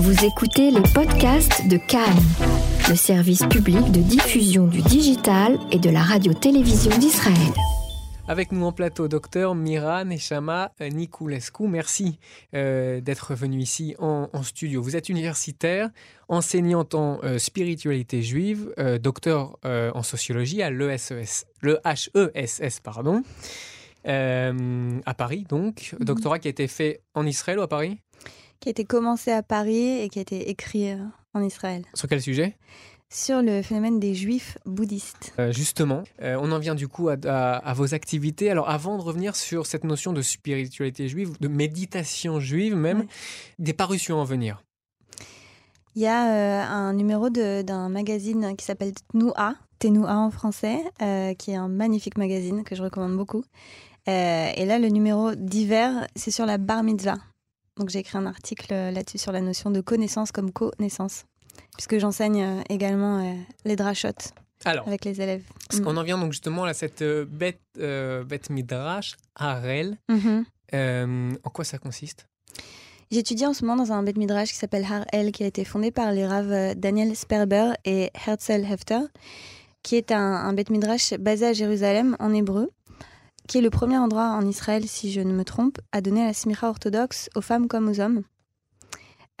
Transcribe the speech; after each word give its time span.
Vous 0.00 0.24
écoutez 0.24 0.70
les 0.70 0.82
podcasts 0.94 1.66
de 1.66 1.76
Cannes, 1.76 2.22
le 2.88 2.94
service 2.94 3.44
public 3.46 3.90
de 3.90 4.00
diffusion 4.00 4.68
du 4.68 4.80
digital 4.80 5.58
et 5.72 5.80
de 5.80 5.90
la 5.90 6.02
radio-télévision 6.02 6.96
d'Israël. 6.98 7.52
Avec 8.28 8.52
nous 8.52 8.64
en 8.64 8.70
plateau, 8.70 9.08
docteur 9.08 9.56
Mira 9.56 10.04
Nechama 10.04 10.70
Niculescu. 10.80 11.66
Merci 11.66 12.20
euh, 12.54 13.00
d'être 13.00 13.34
venu 13.34 13.58
ici 13.58 13.96
en, 13.98 14.28
studio. 14.44 14.80
Vous 14.82 14.94
êtes 14.94 15.08
universitaire, 15.08 15.90
enseignante 16.28 16.94
en 16.94 17.18
euh, 17.24 17.38
spiritualité 17.38 18.22
juive, 18.22 18.72
euh, 18.78 18.98
docteur 18.98 19.58
en 19.64 20.04
sociologie 20.04 20.62
à 20.62 20.70
l'ESES, 20.70 21.44
le 21.60 21.80
HESS, 21.84 22.78
pardon, 22.84 23.24
à 24.04 25.14
Paris 25.16 25.44
donc. 25.48 25.96
Mhm. 25.98 26.04
Doctorat 26.06 26.38
qui 26.38 26.46
a 26.46 26.52
été 26.52 26.68
fait 26.68 27.00
en 27.14 27.26
Israël 27.26 27.58
ou 27.58 27.62
à 27.62 27.68
Paris? 27.68 27.98
Qui 28.60 28.68
a 28.68 28.70
été 28.70 28.84
commencé 28.84 29.30
à 29.30 29.42
Paris 29.42 30.00
et 30.00 30.08
qui 30.08 30.18
a 30.18 30.22
été 30.22 30.50
écrit 30.50 30.92
en 31.34 31.42
Israël. 31.42 31.84
Sur 31.94 32.08
quel 32.08 32.20
sujet? 32.20 32.56
Sur 33.10 33.40
le 33.40 33.62
phénomène 33.62 33.98
des 33.98 34.14
juifs 34.14 34.58
bouddhistes. 34.66 35.32
Euh, 35.38 35.50
justement, 35.50 36.04
euh, 36.20 36.36
on 36.42 36.52
en 36.52 36.58
vient 36.58 36.74
du 36.74 36.88
coup 36.88 37.08
à, 37.08 37.72
vos 37.72 37.94
activités. 37.94 38.50
Alors 38.50 38.68
avant 38.68 38.98
de 38.98 39.02
revenir 39.02 39.34
sur 39.34 39.64
cette 39.64 39.84
notion 39.84 40.12
de 40.12 40.20
spiritualité 40.20 41.08
juive, 41.08 41.32
de 41.40 41.48
méditation 41.48 42.38
juive 42.38 42.76
même, 42.76 43.06
des 43.58 43.72
parutions 43.72 44.20
à 44.20 44.24
venir. 44.24 44.62
Il 45.94 46.02
y 46.02 46.06
a 46.06 46.28
euh, 46.28 46.62
un 46.62 46.92
numéro 46.92 47.30
d'un 47.30 47.88
magazine 47.88 48.54
qui 48.56 48.64
s'appelle 48.66 48.92
Tnoua, 49.14 49.54
Tenoua 49.78 50.14
en 50.14 50.30
français, 50.30 50.78
qui 51.38 51.52
est 51.52 51.56
un 51.56 51.68
magnifique 51.68 52.18
magazine 52.18 52.62
que 52.62 52.76
je 52.76 52.82
recommande 52.82 53.16
beaucoup. 53.16 53.42
et 54.06 54.64
là, 54.66 54.78
le 54.78 54.88
numéro 54.88 55.34
d'hiver, 55.34 56.06
c'est 56.14 56.30
sur 56.30 56.44
la 56.44 56.58
bar 56.58 56.82
mitzvah. 56.82 57.16
Donc 57.78 57.90
j'ai 57.90 58.00
écrit 58.00 58.18
un 58.18 58.26
article 58.26 58.74
là-dessus 58.74 59.18
sur 59.18 59.32
la 59.32 59.40
notion 59.40 59.70
de 59.70 59.80
connaissance 59.80 60.32
comme 60.32 60.52
connaissance 60.52 61.24
puisque 61.76 61.98
j'enseigne 61.98 62.42
euh, 62.42 62.60
également 62.68 63.20
euh, 63.20 63.34
les 63.64 63.76
drachotes 63.76 64.32
avec 64.64 65.04
les 65.04 65.20
élèves. 65.20 65.44
Parce 65.68 65.80
qu'on 65.80 65.92
mm. 65.92 65.98
en 65.98 66.02
vient 66.02 66.18
donc 66.18 66.32
justement 66.32 66.64
à 66.64 66.74
cette 66.74 67.02
euh, 67.02 67.24
bête, 67.24 67.60
bête 67.76 68.50
midrash, 68.50 69.16
Harel. 69.36 69.96
Mm-hmm. 70.10 71.36
en 71.44 71.50
quoi 71.50 71.64
ça 71.64 71.78
consiste? 71.78 72.26
J'étudie 73.10 73.46
en 73.46 73.54
ce 73.54 73.64
moment 73.64 73.82
dans 73.82 73.92
un 73.92 74.02
bête 74.02 74.18
midrash 74.18 74.50
qui 74.50 74.56
s'appelle 74.56 74.84
Harel, 74.84 75.32
qui 75.32 75.44
a 75.44 75.46
été 75.46 75.64
fondé 75.64 75.90
par 75.90 76.12
les 76.12 76.26
raves 76.26 76.74
Daniel 76.74 77.14
Sperber 77.16 77.72
et 77.84 78.10
Herzl 78.26 78.64
Hefter, 78.70 79.00
qui 79.82 79.94
est 79.94 80.12
un, 80.12 80.18
un 80.18 80.52
bête 80.52 80.70
midrash 80.70 81.14
basé 81.14 81.46
à 81.46 81.52
Jérusalem 81.52 82.16
en 82.18 82.34
hébreu 82.34 82.70
qui 83.48 83.58
est 83.58 83.62
le 83.62 83.70
premier 83.70 83.98
endroit 83.98 84.28
en 84.28 84.46
Israël, 84.46 84.86
si 84.86 85.10
je 85.10 85.20
ne 85.20 85.32
me 85.32 85.42
trompe, 85.42 85.78
à 85.90 86.00
donner 86.00 86.24
la 86.24 86.34
smicha 86.34 86.68
orthodoxe 86.68 87.30
aux 87.34 87.40
femmes 87.40 87.66
comme 87.66 87.88
aux 87.88 87.98
hommes. 87.98 88.22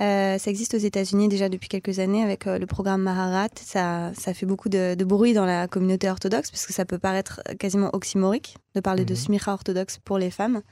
Euh, 0.00 0.38
ça 0.38 0.50
existe 0.50 0.74
aux 0.74 0.78
États-Unis 0.78 1.28
déjà 1.28 1.48
depuis 1.48 1.68
quelques 1.68 1.98
années 1.98 2.22
avec 2.22 2.46
euh, 2.46 2.58
le 2.58 2.66
programme 2.66 3.02
Maharat. 3.02 3.48
Ça, 3.60 4.12
ça 4.14 4.32
fait 4.32 4.46
beaucoup 4.46 4.68
de, 4.68 4.96
bruit 5.04 5.34
dans 5.34 5.44
la 5.44 5.66
communauté 5.66 6.08
orthodoxe 6.08 6.50
parce 6.50 6.66
que 6.66 6.72
ça 6.72 6.84
peut 6.84 6.98
paraître 6.98 7.42
quasiment 7.58 7.90
oxymorique 7.92 8.56
de 8.74 8.80
parler 8.80 9.04
de 9.04 9.12
mhm. 9.12 9.20
smicha 9.20 9.52
orthodoxe 9.52 9.98
pour 9.98 10.18
les 10.18 10.30
femmes. 10.30 10.62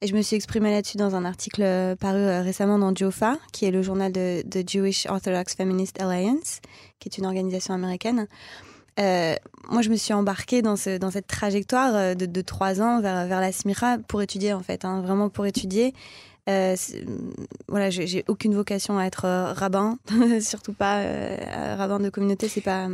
Et 0.00 0.06
je 0.06 0.14
me 0.14 0.22
suis 0.22 0.34
exprimée 0.34 0.70
là-dessus 0.70 0.96
dans 0.96 1.14
un 1.14 1.24
article 1.24 1.62
euh, 1.62 1.94
paru 1.94 2.24
récemment 2.40 2.78
dans 2.78 2.94
JOFA, 2.94 3.38
qui 3.52 3.66
est 3.66 3.70
le 3.70 3.82
journal 3.82 4.10
de, 4.10 4.42
Jewish 4.66 5.06
Orthodox 5.06 5.54
Feminist 5.54 6.00
Alliance, 6.00 6.60
qui 6.98 7.08
est 7.08 7.18
une 7.18 7.26
organisation 7.26 7.74
américaine. 7.74 8.26
Moi, 8.98 9.82
je 9.82 9.90
me 9.90 9.96
suis 9.96 10.14
embarquée 10.14 10.62
dans, 10.62 10.76
ce, 10.76 10.98
dans 10.98 11.10
cette 11.10 11.26
trajectoire 11.26 12.14
de, 12.14 12.40
trois 12.42 12.80
ans 12.80 13.00
vers, 13.00 13.26
vers 13.26 13.40
la 13.40 13.52
smicha 13.52 13.98
pour 14.06 14.22
étudier, 14.22 14.52
en 14.52 14.62
fait, 14.62 14.84
hein, 14.84 15.00
vraiment 15.00 15.28
pour 15.28 15.46
étudier. 15.46 15.94
Euh, 16.48 16.76
voilà, 17.68 17.88
j'ai 17.88 18.22
aucune 18.28 18.54
vocation 18.54 18.98
à 18.98 19.04
être 19.04 19.24
euh, 19.24 19.52
rabbin, 19.52 19.98
surtout 20.40 20.74
pas 20.74 20.98
euh, 20.98 21.74
rabbin 21.78 22.00
de 22.00 22.10
communauté. 22.10 22.48
C'est 22.48 22.60
pas. 22.60 22.88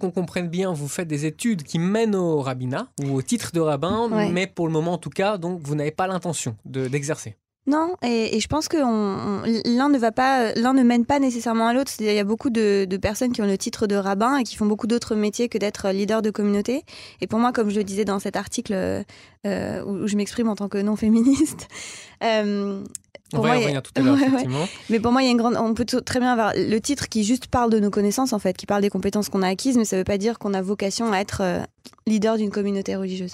Qu'on 0.00 0.10
comprenne 0.10 0.48
bien, 0.48 0.72
vous 0.72 0.88
faites 0.88 1.06
des 1.06 1.24
études 1.24 1.62
qui 1.62 1.78
mènent 1.78 2.16
au 2.16 2.40
rabbinat 2.40 2.88
ou 3.04 3.14
au 3.14 3.22
titre 3.22 3.52
de 3.52 3.60
rabbin, 3.60 4.08
mais 4.32 4.46
pour 4.46 4.66
le 4.66 4.72
moment 4.72 4.94
en 4.94 4.98
tout 4.98 5.10
cas, 5.10 5.38
donc 5.38 5.60
vous 5.62 5.74
n'avez 5.74 5.92
pas 5.92 6.06
l'intention 6.06 6.56
d'exercer. 6.64 7.36
Non, 7.66 7.96
et, 8.02 8.38
je 8.38 8.46
pense 8.46 8.68
que 8.68 8.76
l'un 8.76 9.88
ne 9.88 9.98
va 9.98 10.12
pas, 10.12 10.52
l'un 10.54 10.72
ne 10.72 10.84
mène 10.84 11.04
pas 11.04 11.18
nécessairement 11.18 11.66
à 11.66 11.74
l'autre. 11.74 11.92
Il 11.98 12.06
y 12.06 12.18
a 12.18 12.24
beaucoup 12.24 12.50
de, 12.50 12.86
personnes 13.02 13.32
qui 13.32 13.42
ont 13.42 13.46
le 13.46 13.58
titre 13.58 13.86
de 13.86 13.96
rabbin 13.96 14.38
et 14.38 14.44
qui 14.44 14.54
font 14.54 14.66
beaucoup 14.66 14.86
d'autres 14.86 15.16
métiers 15.16 15.48
que 15.48 15.58
d'être 15.58 15.90
leader 15.90 16.22
de 16.22 16.30
communauté. 16.30 16.84
Et 17.20 17.26
pour 17.26 17.40
moi, 17.40 17.52
comme 17.52 17.70
je 17.70 17.76
le 17.76 17.84
disais 17.84 18.04
dans 18.04 18.20
cet 18.20 18.36
article 18.36 19.04
euh, 19.46 19.84
où 19.84 20.06
je 20.06 20.16
m'exprime 20.16 20.48
en 20.48 20.54
tant 20.54 20.68
que 20.68 20.78
non 20.78 20.94
féministe, 20.94 21.68
euh, 22.24 22.84
on 23.32 23.40
va 23.40 23.56
y 23.56 23.62
revenir 23.62 23.82
tout 23.82 23.90
à 23.96 24.00
l'heure, 24.00 24.16
effectivement. 24.22 24.68
Mais 24.88 25.00
pour 25.00 25.12
moi, 25.12 25.22
il 25.22 25.26
y 25.26 25.28
a 25.28 25.32
une 25.32 25.38
grande. 25.38 25.56
On 25.56 25.74
peut 25.74 25.84
très 25.84 26.20
bien 26.20 26.32
avoir 26.32 26.52
le 26.54 26.78
titre 26.78 27.08
qui 27.08 27.24
juste 27.24 27.48
parle 27.48 27.70
de 27.70 27.80
nos 27.80 27.90
connaissances, 27.90 28.32
en 28.32 28.38
fait, 28.38 28.56
qui 28.56 28.66
parle 28.66 28.82
des 28.82 28.90
compétences 28.90 29.28
qu'on 29.28 29.42
a 29.42 29.48
acquises, 29.48 29.76
mais 29.76 29.84
ça 29.84 29.96
ne 29.96 30.00
veut 30.00 30.04
pas 30.04 30.18
dire 30.18 30.38
qu'on 30.38 30.54
a 30.54 30.62
vocation 30.62 31.12
à 31.12 31.18
être 31.18 31.40
euh, 31.42 31.60
leader 32.06 32.36
d'une 32.36 32.50
communauté 32.50 32.94
religieuse. 32.94 33.32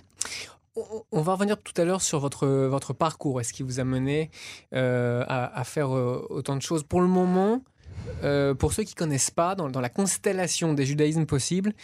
On 0.75 1.21
va 1.21 1.33
revenir 1.35 1.59
tout 1.59 1.79
à 1.81 1.85
l'heure 1.85 2.01
sur 2.01 2.19
votre, 2.19 2.47
votre 2.47 2.95
parcours. 2.95 3.41
Est-ce 3.41 3.53
qui 3.53 3.63
vous 3.63 3.79
a 3.79 3.85
mené 3.85 4.31
euh, 4.73 5.23
à, 5.29 5.65
faire 5.65 5.95
euh, 5.95 6.27
autant 6.31 6.57
de 6.57 6.63
choses 6.63 6.83
Pour 6.83 7.03
le 7.03 7.09
moment, 7.09 7.63
euh, 8.25 8.55
pour 8.55 8.73
ceux 8.73 8.85
qui 8.85 8.95
ne 8.95 8.99
connaissent 8.99 9.31
pas, 9.31 9.55
dans, 9.55 9.69
la 9.81 9.89
constellation 9.91 10.73
des 10.73 10.87
judaïsmes 10.87 11.27
possibles, 11.27 11.75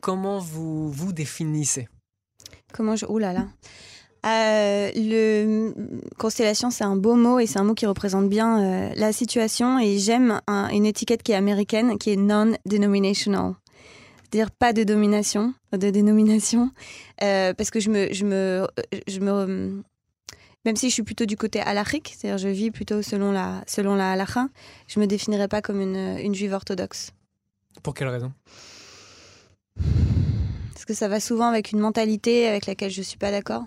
comment 0.00 0.38
vous 0.38 0.90
vous 0.90 1.12
définissez? 1.12 1.88
Comment 2.72 2.96
je... 2.96 3.06
Ouh 3.06 3.18
là 3.18 3.32
là 3.32 3.46
le 4.28 5.72
constellation, 6.18 6.72
c'est 6.72 6.82
un 6.82 6.96
beau 6.96 7.14
mot 7.14 7.38
et 7.38 7.46
c'est 7.46 7.60
un 7.60 7.64
mot 7.64 7.74
qui 7.74 7.86
représente 7.86 8.28
bien 8.28 8.92
la 8.96 9.12
situation. 9.12 9.78
Et 9.78 9.98
j'aime 9.98 10.40
une 10.48 10.84
étiquette 10.84 11.22
qui 11.22 11.30
est 11.30 11.36
américaine, 11.36 11.96
qui 11.96 12.10
est 12.10 12.16
non-denominational 12.16 13.54
dire 14.30 14.50
pas 14.50 14.72
de 14.72 14.84
domination, 14.84 15.54
de 15.72 15.90
dénomination, 15.90 16.70
euh, 17.22 17.54
parce 17.54 17.70
que 17.70 17.80
je 17.80 17.90
me, 17.90 18.12
je 18.12 18.24
me, 18.24 18.66
je 19.06 19.20
me, 19.20 19.82
même 20.64 20.76
si 20.76 20.88
je 20.88 20.94
suis 20.94 21.02
plutôt 21.02 21.26
du 21.26 21.36
côté 21.36 21.60
halachique, 21.60 22.14
c'est-à-dire 22.16 22.38
je 22.38 22.48
vis 22.48 22.70
plutôt 22.70 23.02
selon 23.02 23.32
la, 23.32 23.62
selon 23.66 23.94
la 23.94 24.12
halakha, 24.12 24.48
je 24.88 25.00
me 25.00 25.06
définirais 25.06 25.48
pas 25.48 25.62
comme 25.62 25.80
une, 25.80 26.18
une 26.18 26.34
juive 26.34 26.52
orthodoxe. 26.52 27.12
Pour 27.82 27.94
quelle 27.94 28.08
raison? 28.08 28.32
Parce 30.72 30.84
que 30.84 30.94
ça 30.94 31.08
va 31.08 31.20
souvent 31.20 31.46
avec 31.46 31.72
une 31.72 31.80
mentalité 31.80 32.48
avec 32.48 32.66
laquelle 32.66 32.90
je 32.90 33.02
suis 33.02 33.18
pas 33.18 33.30
d'accord. 33.30 33.64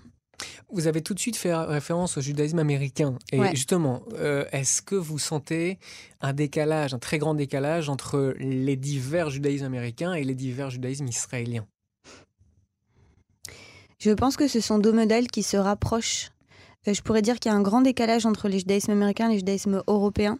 Vous 0.71 0.87
avez 0.87 1.01
tout 1.01 1.13
de 1.13 1.19
suite 1.19 1.35
fait 1.35 1.53
référence 1.53 2.17
au 2.17 2.21
judaïsme 2.21 2.59
américain. 2.59 3.15
Et 3.31 3.39
justement, 3.51 4.03
euh, 4.13 4.45
est-ce 4.51 4.81
que 4.81 4.95
vous 4.95 5.19
sentez 5.19 5.79
un 6.21 6.33
décalage, 6.33 6.93
un 6.93 6.99
très 6.99 7.17
grand 7.17 7.33
décalage 7.33 7.89
entre 7.89 8.35
les 8.39 8.75
divers 8.75 9.29
judaïsmes 9.29 9.65
américains 9.65 10.13
et 10.13 10.23
les 10.23 10.35
divers 10.35 10.69
judaïsmes 10.69 11.07
israéliens? 11.07 11.67
Je 13.99 14.11
pense 14.11 14.37
que 14.37 14.47
ce 14.47 14.61
sont 14.61 14.79
deux 14.79 14.93
modèles 14.93 15.27
qui 15.27 15.43
se 15.43 15.57
rapprochent. 15.57 16.31
Euh, 16.87 16.93
je 16.93 17.01
pourrais 17.01 17.21
dire 17.21 17.39
qu'il 17.39 17.51
y 17.51 17.53
a 17.53 17.57
un 17.57 17.61
grand 17.61 17.81
décalage 17.81 18.25
entre 18.25 18.47
les 18.47 18.59
judaïsmes 18.59 18.91
américains 18.91 19.27
et 19.27 19.33
les 19.33 19.39
judaïsmes 19.39 19.83
européens 19.87 20.39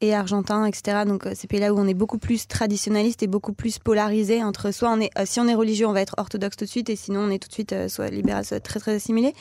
et 0.00 0.14
argentin, 0.14 0.66
etc. 0.66 1.04
Donc 1.06 1.26
euh, 1.26 1.32
ces 1.34 1.46
pays-là 1.46 1.72
où 1.72 1.78
on 1.78 1.86
est 1.86 1.94
beaucoup 1.94 2.18
plus 2.18 2.46
traditionnaliste 2.46 3.22
et 3.22 3.26
beaucoup 3.26 3.54
plus 3.54 3.78
polarisé 3.78 4.42
entre 4.44 4.70
soit 4.70 4.90
on 4.90 5.00
est, 5.00 5.10
euh, 5.18 5.22
si 5.24 5.40
on 5.40 5.48
est 5.48 5.54
religieux, 5.54 5.86
on 5.86 5.92
va 5.92 6.02
être 6.02 6.14
orthodoxe 6.18 6.56
tout 6.56 6.66
de 6.66 6.70
suite, 6.70 6.90
et 6.90 6.96
sinon 6.96 7.20
on 7.20 7.30
est 7.30 7.38
tout 7.38 7.48
de 7.48 7.54
suite 7.54 7.72
euh, 7.72 7.88
soit 7.88 8.08
libéral, 8.08 8.44
soit 8.44 8.60
très 8.60 8.78
très 8.78 8.94
assimilé. 8.94 9.32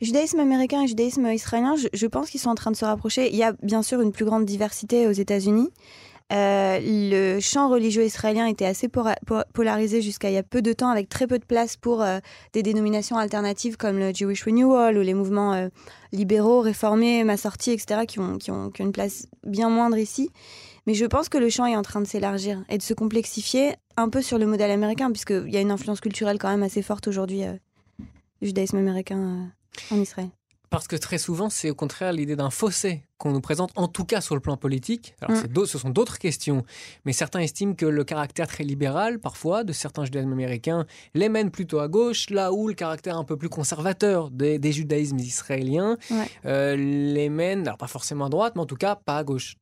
Judaïsme 0.00 0.38
américain 0.38 0.82
et 0.82 0.86
judaïsme 0.86 1.26
israélien, 1.26 1.74
je, 1.92 2.06
pense 2.06 2.30
qu'ils 2.30 2.40
sont 2.40 2.50
en 2.50 2.54
train 2.54 2.70
de 2.70 2.76
se 2.76 2.84
rapprocher. 2.84 3.30
Il 3.30 3.36
y 3.36 3.42
a 3.42 3.52
bien 3.62 3.82
sûr 3.82 4.00
une 4.00 4.12
plus 4.12 4.24
grande 4.24 4.44
diversité 4.44 5.08
aux 5.08 5.12
États-Unis. 5.12 5.70
Euh, 6.32 6.80
le 6.82 7.38
champ 7.38 7.68
religieux 7.68 8.04
israélien 8.04 8.46
était 8.46 8.64
assez 8.64 8.88
polarisé 8.88 10.02
jusqu'à 10.02 10.28
il 10.28 10.34
y 10.34 10.38
a 10.38 10.42
peu 10.42 10.60
de 10.60 10.72
temps, 10.72 10.88
avec 10.88 11.08
très 11.08 11.28
peu 11.28 11.38
de 11.38 11.44
place 11.44 11.76
pour 11.76 12.02
euh, 12.02 12.18
des 12.52 12.64
dénominations 12.64 13.16
alternatives 13.16 13.76
comme 13.76 13.98
le 13.98 14.12
Jewish 14.12 14.42
Renewal 14.42 14.98
ou 14.98 15.02
les 15.02 15.14
mouvements 15.14 15.54
euh, 15.54 15.68
libéraux, 16.12 16.60
réformés, 16.60 17.22
ma 17.22 17.36
sortie, 17.36 17.70
etc., 17.70 18.06
qui 18.08 18.18
ont, 18.18 18.38
qui, 18.38 18.50
ont, 18.50 18.70
une 18.80 18.92
place 18.92 19.28
bien 19.44 19.68
moindre 19.68 19.98
ici. 19.98 20.30
Mais 20.88 20.94
je 20.94 21.04
pense 21.04 21.28
que 21.28 21.38
le 21.38 21.48
champ 21.48 21.66
est 21.66 21.76
en 21.76 21.82
train 21.82 22.00
de 22.00 22.06
s'élargir 22.06 22.64
et 22.68 22.78
de 22.78 22.82
se 22.82 22.94
complexifier 22.94 23.74
un 23.96 24.08
peu 24.08 24.20
sur 24.20 24.38
le 24.38 24.46
modèle 24.46 24.72
américain, 24.72 25.10
puisqu'il 25.10 25.50
y 25.50 25.56
a 25.56 25.60
une 25.60 25.70
influence 25.70 26.00
culturelle 26.00 26.38
quand 26.38 26.50
même 26.50 26.62
assez 26.62 26.82
forte 26.82 27.06
aujourd'hui 27.06 27.42
du 28.40 28.48
judaïsme 28.48 28.76
américain 28.76 29.50
en 29.90 29.96
Israël. 29.96 30.28
Parce 30.70 30.88
que 30.88 30.96
très 30.96 31.18
souvent, 31.18 31.48
c'est 31.48 31.70
au 31.70 31.74
contraire 31.74 32.12
l'idée 32.12 32.36
d'un 32.36 32.50
fossé 32.50 33.04
qu'on 33.18 33.32
nous 33.32 33.40
présente, 33.40 33.70
en 33.76 33.88
tout 33.88 34.04
cas 34.04 34.20
sur 34.20 34.34
le 34.34 34.40
plan 34.40 34.56
politique. 34.56 35.14
Alors, 35.20 35.42
mm. 35.42 35.66
ce 35.66 35.78
sont 35.78 35.90
d'autres 35.90 36.18
questions, 36.18 36.64
mais 37.04 37.12
certains 37.12 37.40
estiment 37.40 37.74
que 37.74 37.86
le 37.86 38.04
caractère 38.04 38.46
très 38.46 38.64
libéral, 38.64 39.18
parfois, 39.18 39.64
de 39.64 39.72
certains 39.72 40.04
judaïsmes 40.04 40.32
américains, 40.32 40.86
les 41.14 41.28
mène 41.28 41.50
plutôt 41.50 41.78
à 41.78 41.88
gauche, 41.88 42.30
là 42.30 42.52
où 42.52 42.68
le 42.68 42.74
caractère 42.74 43.16
un 43.16 43.24
peu 43.24 43.36
plus 43.36 43.48
conservateur 43.48 44.30
des, 44.30 44.72
judaïsmes 44.72 45.18
israéliens 45.18 45.96
euh, 46.44 46.76
les 46.76 47.28
mène, 47.28 47.66
alors 47.66 47.78
pas 47.78 47.86
forcément 47.86 48.26
à 48.26 48.28
droite, 48.28 48.54
mais 48.56 48.62
en 48.62 48.66
tout 48.66 48.76
cas 48.76 48.96
pas 48.96 49.18
à 49.18 49.24
gauche. 49.24 49.56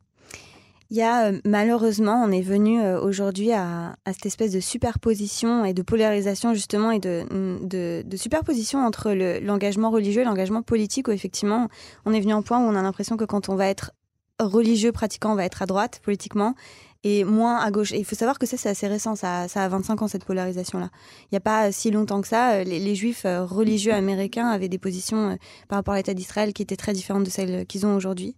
Il 0.91 0.97
y 0.97 1.03
a 1.03 1.27
euh, 1.27 1.41
malheureusement, 1.45 2.23
on 2.25 2.31
est 2.31 2.43
venu 2.43 2.81
euh, 2.81 3.01
aujourd'hui 3.01 3.53
à, 3.53 3.97
cette 4.07 4.27
espèce 4.27 4.53
de 4.53 4.61
superposition 4.61 5.65
et 5.65 5.73
de 5.73 5.83
polarisation 5.83 6.55
justement 6.55 6.91
et 6.91 6.99
de, 6.99 7.25
de, 7.63 8.17
superposition 8.17 8.85
entre 8.85 9.13
l'engagement 9.41 9.91
religieux 9.91 10.23
et 10.23 10.25
l'engagement 10.25 10.63
politique 10.63 11.09
où 11.09 11.11
effectivement 11.11 11.69
on 12.05 12.13
est 12.13 12.21
venu 12.21 12.33
en 12.33 12.43
point 12.43 12.59
où 12.59 12.69
on 12.69 12.77
a 12.77 12.83
l'impression 12.83 13.17
que 13.17 13.25
quand 13.25 13.49
on 13.49 13.57
va 13.57 13.67
être 13.67 13.93
religieux 14.41 14.93
pratiquant 14.93 15.35
va 15.35 15.45
être 15.45 15.63
à 15.63 15.67
droite 15.67 16.01
politiquement 16.03 16.55
et 17.03 17.25
moins 17.25 17.59
à 17.59 17.71
gauche. 17.71 17.93
Et 17.93 17.99
il 17.99 18.05
faut 18.05 18.15
savoir 18.15 18.39
que 18.39 18.47
ça, 18.47 18.57
c'est 18.57 18.69
assez 18.69 18.87
récent, 18.87 19.15
ça, 19.15 19.43
a 19.43 19.69
25 19.69 20.03
ans, 20.03 20.09
cette 20.09 20.25
polarisation-là. 20.25 20.91
Il 21.25 21.29
n'y 21.33 21.37
a 21.37 21.41
pas 21.41 21.71
si 21.71 21.91
longtemps 21.91 22.23
que 22.23 22.29
ça, 22.29 22.65
les, 22.65 22.79
les 22.79 22.95
juifs 22.95 23.27
religieux 23.27 23.93
américains 23.93 24.49
avaient 24.49 24.71
des 24.71 24.79
positions 24.79 25.37
par 25.69 25.77
rapport 25.77 25.95
à 25.95 25.97
l'État 25.99 26.15
d'Israël 26.15 26.55
qui 26.55 26.63
étaient 26.63 26.77
très 26.77 26.95
différentes 26.95 27.25
de 27.25 27.31
celles 27.31 27.67
qu'ils 27.67 27.85
ont 27.85 27.95
aujourd'hui. 27.95 28.37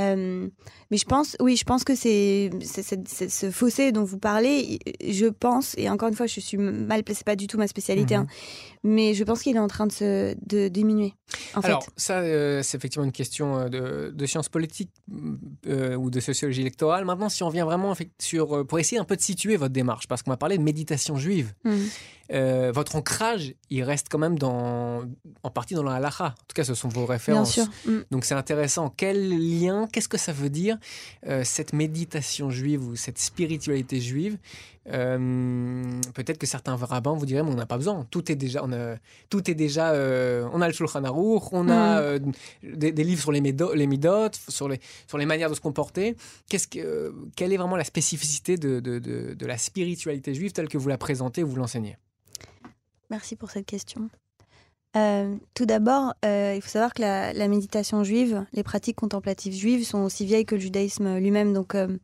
Euh, 0.00 0.48
mais 0.90 0.96
je 0.96 1.04
pense, 1.04 1.36
oui, 1.40 1.56
je 1.56 1.64
pense 1.64 1.84
que 1.84 1.94
c'est 1.94 2.50
ce 2.62 3.50
fossé 3.50 3.92
dont 3.92 4.04
vous 4.04 4.18
parlez. 4.18 4.78
Je 5.06 5.26
pense, 5.26 5.74
et 5.76 5.88
encore 5.88 6.08
une 6.08 6.14
fois, 6.14 6.26
je 6.26 6.40
suis 6.40 6.56
mal 6.56 7.04
placée, 7.04 7.22
pas 7.24 7.36
du 7.36 7.46
tout 7.46 7.58
ma 7.58 7.68
spécialité, 7.68 8.16
mhm. 8.16 8.22
hein, 8.22 8.26
mais 8.82 9.14
je 9.14 9.22
pense 9.24 9.42
qu'il 9.42 9.56
est 9.56 9.60
en 9.60 9.68
train 9.68 9.86
de 9.86 9.92
se 9.92 10.34
de 10.46 10.68
diminuer. 10.68 11.14
Alors, 11.54 11.86
ça, 11.96 12.20
euh, 12.20 12.62
c'est 12.62 12.76
effectivement 12.76 13.04
une 13.04 13.12
question 13.12 13.58
euh, 13.58 13.68
de, 13.68 14.10
de 14.14 14.26
sciences 14.26 14.48
politiques 14.48 14.90
ou 15.12 16.10
de 16.10 16.20
sociologie 16.20 16.62
électorale. 16.62 17.04
Maintenant, 17.04 17.28
si 17.28 17.42
on 17.42 17.50
vient 17.50 17.64
vraiment 17.64 17.94
sur, 18.18 18.66
pour 18.66 18.78
essayer 18.78 19.00
un 19.00 19.04
peu 19.04 19.16
de 19.16 19.22
situer 19.22 19.56
votre 19.56 19.72
démarche, 19.72 20.08
parce 20.08 20.22
qu'on 20.22 20.30
m'a 20.30 20.36
parlé 20.36 20.58
de 20.58 20.62
méditation 20.62 21.16
juive. 21.16 21.52
Mhm. 21.64 21.88
Euh, 22.32 22.70
votre 22.72 22.96
ancrage, 22.96 23.54
il 23.70 23.82
reste 23.82 24.06
quand 24.08 24.18
même 24.18 24.38
dans, 24.38 25.02
en 25.42 25.50
partie 25.50 25.74
dans 25.74 25.82
la 25.82 25.94
halakha. 25.94 26.26
En 26.26 26.46
tout 26.46 26.54
cas, 26.54 26.64
ce 26.64 26.74
sont 26.74 26.88
vos 26.88 27.06
références. 27.06 27.54
Bien 27.54 27.64
sûr. 27.64 27.72
Mm. 27.86 28.04
Donc 28.10 28.24
c'est 28.24 28.34
intéressant. 28.34 28.92
Quel 28.96 29.30
lien, 29.60 29.88
qu'est-ce 29.92 30.08
que 30.08 30.18
ça 30.18 30.32
veut 30.32 30.50
dire, 30.50 30.78
euh, 31.26 31.42
cette 31.44 31.72
méditation 31.72 32.50
juive 32.50 32.86
ou 32.86 32.96
cette 32.96 33.18
spiritualité 33.18 34.00
juive? 34.00 34.38
Euh, 34.88 36.00
Peut-être 36.14 36.38
que 36.38 36.46
certains 36.46 36.76
rabbins 36.76 37.14
vous 37.14 37.26
diraient, 37.26 37.42
mais 37.42 37.50
on 37.50 37.56
n'a 37.56 37.66
pas 37.66 37.76
besoin. 37.76 38.06
Tout 38.10 38.30
est 38.30 38.36
déjà, 38.36 38.62
on 38.64 38.72
a, 38.72 38.96
tout 39.28 39.50
est 39.50 39.54
déjà, 39.54 39.92
on 40.52 40.60
a 40.60 40.66
le 40.68 40.72
Shulchan 40.72 41.04
Aruch, 41.04 41.52
on 41.52 41.68
a 41.68 42.18
mm. 42.18 42.32
des, 42.62 43.04
livres 43.04 43.20
sur 43.20 43.32
les, 43.32 43.40
médo, 43.40 43.74
les 43.74 43.86
midot, 43.86 44.30
sur 44.48 44.68
les, 44.68 44.80
sur 45.08 45.18
les 45.18 45.26
manières 45.26 45.50
de 45.50 45.54
se 45.54 45.60
comporter. 45.60 46.16
Qu'est-ce 46.48 46.68
que, 46.68 47.12
quelle 47.36 47.52
est 47.52 47.56
vraiment 47.56 47.76
la 47.76 47.84
spécificité 47.84 48.56
de, 48.56 48.80
de, 48.80 48.98
de, 49.00 49.34
de 49.34 49.46
la 49.46 49.58
spiritualité 49.58 50.34
juive 50.34 50.52
telle 50.52 50.68
que 50.68 50.78
vous 50.78 50.88
la 50.88 50.98
présentez 50.98 51.42
ou 51.42 51.48
vous 51.48 51.56
l'enseignez? 51.56 51.96
Merci 53.10 53.36
pour 53.36 53.50
cette 53.50 53.66
question. 53.66 54.08
Euh, 54.96 55.36
tout 55.54 55.66
d'abord, 55.66 56.14
euh, 56.24 56.54
il 56.56 56.62
faut 56.62 56.68
savoir 56.68 56.94
que 56.94 57.02
la, 57.02 57.48
méditation 57.48 58.02
juive, 58.02 58.44
les 58.52 58.62
pratiques 58.62 58.96
contemplatives 58.96 59.52
juives 59.52 59.84
sont 59.84 59.98
aussi 59.98 60.26
vieilles 60.26 60.46
que 60.46 60.56
le 60.56 60.60
judaïsme 60.60 61.18
lui-même. 61.18 61.52
Donc, 61.52 61.74
euh, 61.74 61.96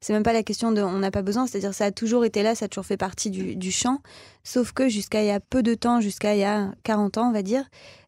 c'est 0.00 0.12
même 0.12 0.22
pas 0.22 0.34
la 0.34 0.42
question 0.42 0.72
de 0.72 0.82
on 0.82 0.98
n'a 0.98 1.10
pas 1.10 1.22
besoin, 1.22 1.46
c'est-à-dire 1.46 1.72
ça 1.72 1.86
a 1.86 1.90
toujours 1.90 2.24
été 2.24 2.42
là, 2.42 2.54
ça 2.54 2.66
a 2.66 2.68
toujours 2.68 2.84
fait 2.84 2.98
partie 2.98 3.30
du, 3.30 3.56
du 3.56 3.70
chant. 3.70 4.00
Sauf 4.42 4.72
que 4.72 4.88
jusqu'à 4.88 5.22
il 5.22 5.26
y 5.26 5.30
a 5.30 5.40
peu 5.40 5.62
de 5.62 5.74
temps, 5.74 6.00
jusqu'à 6.00 6.34
il 6.34 6.40
y 6.40 6.44
a 6.44 6.72
40 6.82 7.18
ans, 7.18 7.28
on 7.28 7.32
va 7.32 7.42
dire, 7.42 7.64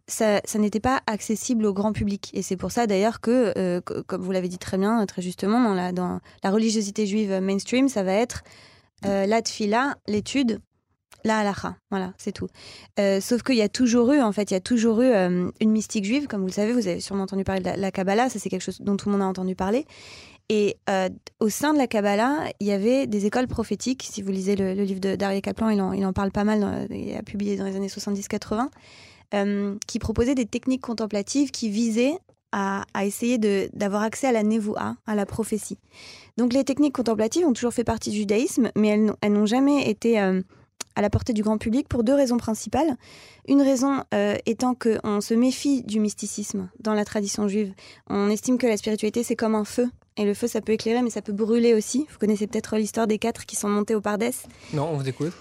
ça, 0.07 0.41
n'était 0.55 0.81
pas 0.81 1.01
accessible 1.07 1.65
au 1.65 1.73
grand 1.73 1.93
public. 1.93 2.31
Et 2.35 2.43
c'est 2.43 2.57
pour 2.57 2.71
ça 2.71 2.87
d'ailleurs 2.87 3.21
que, 3.21 3.81
comme 4.07 4.23
vous 4.23 4.33
l'avez 4.33 4.49
dit 4.49 4.59
très 4.59 4.79
bien, 4.79 5.05
très 5.07 5.23
justement, 5.23 5.61
dans 5.61 5.75
la, 5.75 5.93
dans 5.93 6.21
la 6.45 6.51
religiosité 6.51 7.07
juive 7.07 7.41
mainstream, 7.41 7.89
ça 7.89 8.03
va 8.03 8.13
être 8.13 8.45
la 9.03 9.43
tfila, 9.43 9.97
l'étude 10.07 10.61
la 11.25 11.39
halakha. 11.39 11.77
Voilà, 11.91 12.13
c'est 12.19 12.33
tout. 12.33 12.49
Euh, 12.99 13.21
sauf 13.21 13.43
qu'il 13.43 13.57
y 13.57 13.63
a 13.63 13.69
toujours 13.69 14.13
eu, 14.13 14.21
en 14.21 14.33
fait, 14.33 14.51
il 14.51 14.55
y 14.55 14.57
a 14.57 14.61
toujours 14.61 15.01
eu 15.01 15.07
euh, 15.07 15.51
une 15.61 15.71
mystique 15.71 16.05
juive, 16.05 16.27
comme 16.27 16.41
vous 16.41 16.47
le 16.47 16.53
savez, 16.53 16.73
vous 16.73 16.89
avez 16.89 17.01
sûrement 17.01 17.25
entendu 17.25 17.45
parler 17.45 17.61
de 17.61 17.71
la, 17.77 17.91
Kabbalah, 17.91 18.29
ça 18.29 18.39
c'est 18.39 18.49
quelque 18.49 18.63
chose 18.63 18.81
dont 18.81 18.97
tout 18.97 19.09
le 19.09 19.13
monde 19.13 19.23
a 19.23 19.27
entendu 19.27 19.55
parler. 19.55 19.87
Et 20.49 20.77
euh, 20.89 21.09
au 21.41 21.49
sein 21.49 21.73
de 21.73 21.79
la 21.79 21.89
Kabbalah, 21.89 22.45
il 22.61 22.67
y 22.69 22.73
avait 22.73 23.07
des 23.07 23.27
écoles 23.27 23.49
prophétiques. 23.49 24.07
Si 24.09 24.23
vous 24.23 24.31
lisez 24.31 24.55
le, 24.55 24.75
livre 24.75 25.01
de 25.01 25.17
Daria 25.17 25.41
Kaplan, 25.41 25.71
il 25.71 25.81
en, 25.81 25.93
il 25.93 26.07
en 26.07 26.13
parle 26.13 26.31
pas 26.31 26.45
mal, 26.45 26.87
il 26.91 27.17
a 27.17 27.23
publié 27.23 27.57
dans 27.57 27.65
les 27.65 27.75
années 27.75 27.89
70-80, 27.89 28.69
qui 29.87 29.99
proposaient 29.99 30.37
des 30.37 30.47
techniques 30.47 30.83
contemplatives 30.83 31.51
qui 31.51 31.69
visaient 31.69 32.17
à, 32.53 32.85
à 32.95 33.05
essayer 33.05 33.39
d'avoir 33.73 34.03
accès 34.03 34.29
à 34.29 34.33
la 34.33 34.45
nevoa, 34.45 34.95
à 35.05 35.15
la 35.17 35.27
prophétie. 35.27 35.79
Donc 36.37 36.53
les 36.53 36.63
techniques 36.63 36.95
contemplatives 36.95 37.45
ont 37.45 37.53
toujours 37.53 37.73
fait 37.73 37.85
partie 37.85 38.11
du 38.11 38.19
judaïsme, 38.19 38.71
mais 38.77 38.89
elles 39.21 39.33
n'ont 39.33 39.47
jamais 39.47 39.91
été 39.91 40.21
à 40.97 41.03
la 41.03 41.11
portée 41.11 41.33
du 41.33 41.43
grand 41.43 41.59
public 41.59 41.87
pour 41.89 42.03
deux 42.03 42.15
raisons 42.15 42.39
principales. 42.39 42.97
Une 43.47 43.63
raison 43.63 44.03
euh, 44.15 44.37
étant 44.47 44.75
qu'on 44.75 45.21
se 45.21 45.35
méfie 45.35 45.83
du 45.85 46.01
mysticisme 46.01 46.69
dans 46.81 46.95
la 46.95 47.05
tradition 47.05 47.47
juive. 47.47 47.73
On 48.09 48.29
estime 48.31 48.59
que 48.59 48.67
la 48.67 48.77
spiritualité, 48.77 49.23
c'est 49.23 49.37
comme 49.37 49.55
un 49.55 49.65
feu. 49.65 49.89
Et 50.17 50.25
le 50.25 50.33
feu, 50.33 50.47
ça 50.47 50.63
peut 50.63 50.73
éclairer, 50.73 51.03
mais 51.03 51.11
ça 51.11 51.21
peut 51.21 51.35
brûler 51.35 51.75
aussi. 51.75 52.07
Vous 52.11 52.19
connaissez 52.19 52.47
peut-être 52.47 52.77
l'histoire 52.77 53.07
des 53.07 53.19
quatre 53.19 53.45
qui 53.45 53.55
sont 53.55 53.69
montés 53.69 53.95
au 53.95 54.01
Pardès. 54.01 54.33
Non, 54.73 54.89
on 54.91 54.97
vous 54.97 55.07
écoute. 55.07 55.35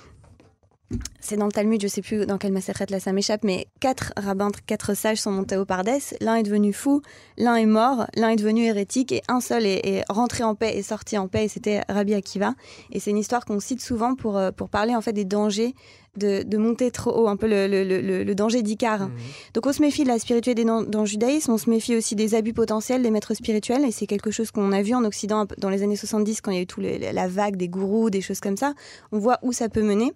C'est 1.20 1.38
dans 1.38 1.48
le 1.48 1.52
Talmud, 1.52 1.82
je 1.82 1.88
sais 1.88 2.04
plus 2.04 2.28
dans 2.28 2.38
quelle 2.38 2.52
massacrette 2.52 2.92
là 2.92 3.00
ça 3.00 3.12
m'échappe, 3.12 3.44
mais 3.44 3.68
quatre 3.80 4.14
rabbins, 4.18 4.52
quatre 4.68 4.94
sages 4.94 5.18
sont 5.18 5.32
montés 5.32 5.58
au 5.58 5.66
Pardès. 5.66 6.16
L'un 6.22 6.36
est 6.36 6.44
devenu 6.44 6.74
fou, 6.74 7.02
l'un 7.38 7.56
est 7.56 7.66
mort, 7.66 8.06
l'un 8.16 8.30
est 8.30 8.36
devenu 8.36 8.66
hérétique 8.66 9.12
et 9.12 9.24
un 9.28 9.42
seul 9.42 9.66
est, 9.66 10.04
rentré 10.10 10.44
en 10.44 10.54
paix 10.54 10.78
et 10.78 10.84
sorti 10.84 11.18
en 11.18 11.28
paix 11.28 11.46
et 11.46 11.48
c'était 11.48 11.82
Rabbi 11.90 12.14
Akiva. 12.14 12.54
Et 12.92 13.00
c'est 13.00 13.10
une 13.10 13.18
histoire 13.18 13.46
qu'on 13.46 13.60
cite 13.60 13.82
souvent 13.82 14.14
pour, 14.16 14.38
euh, 14.38 14.52
pour 14.52 14.70
parler 14.70 14.96
en 14.96 15.02
fait 15.02 15.14
des 15.14 15.26
dangers 15.26 15.74
de, 16.18 16.58
monter 16.58 16.92
trop 16.92 17.12
haut, 17.12 17.28
un 17.28 17.36
peu 17.36 17.48
le, 17.48 18.34
danger 18.34 18.62
d'Icare. 18.62 19.08
Mhm. 19.08 19.12
Donc 19.54 19.66
on 19.66 19.74
se 19.74 19.82
méfie 19.82 20.04
de 20.04 20.08
la 20.08 20.20
spiritualité 20.20 20.66
dans, 20.66 20.82
dans, 20.82 21.02
le 21.02 21.06
judaïsme, 21.06 21.52
on 21.52 21.58
se 21.58 21.70
méfie 21.70 21.96
aussi 21.96 22.16
des 22.16 22.36
abus 22.36 22.54
potentiels 22.54 23.02
des 23.02 23.12
maîtres 23.12 23.34
spirituels, 23.34 23.84
et 23.86 23.92
c'est 23.92 24.08
quelque 24.08 24.32
chose 24.32 24.52
qu'on 24.52 24.72
a 24.72 24.82
vu 24.82 24.94
en 24.94 25.04
Occident 25.04 25.46
dans 25.58 25.70
les 25.70 25.84
années 25.84 25.96
70, 25.96 26.42
quand 26.42 26.52
il 26.52 26.56
y 26.56 26.60
a 26.60 26.64
eu 26.64 26.68
tout 26.68 26.82
la 26.82 27.28
vague 27.28 27.56
des 27.56 27.68
gourous, 27.68 28.10
des 28.10 28.22
choses 28.22 28.40
comme 28.40 28.58
ça. 28.58 28.74
On 29.12 29.20
voit 29.20 29.40
où 29.42 29.52
ça 29.52 29.70
peut 29.70 29.84
mener. 29.84 30.14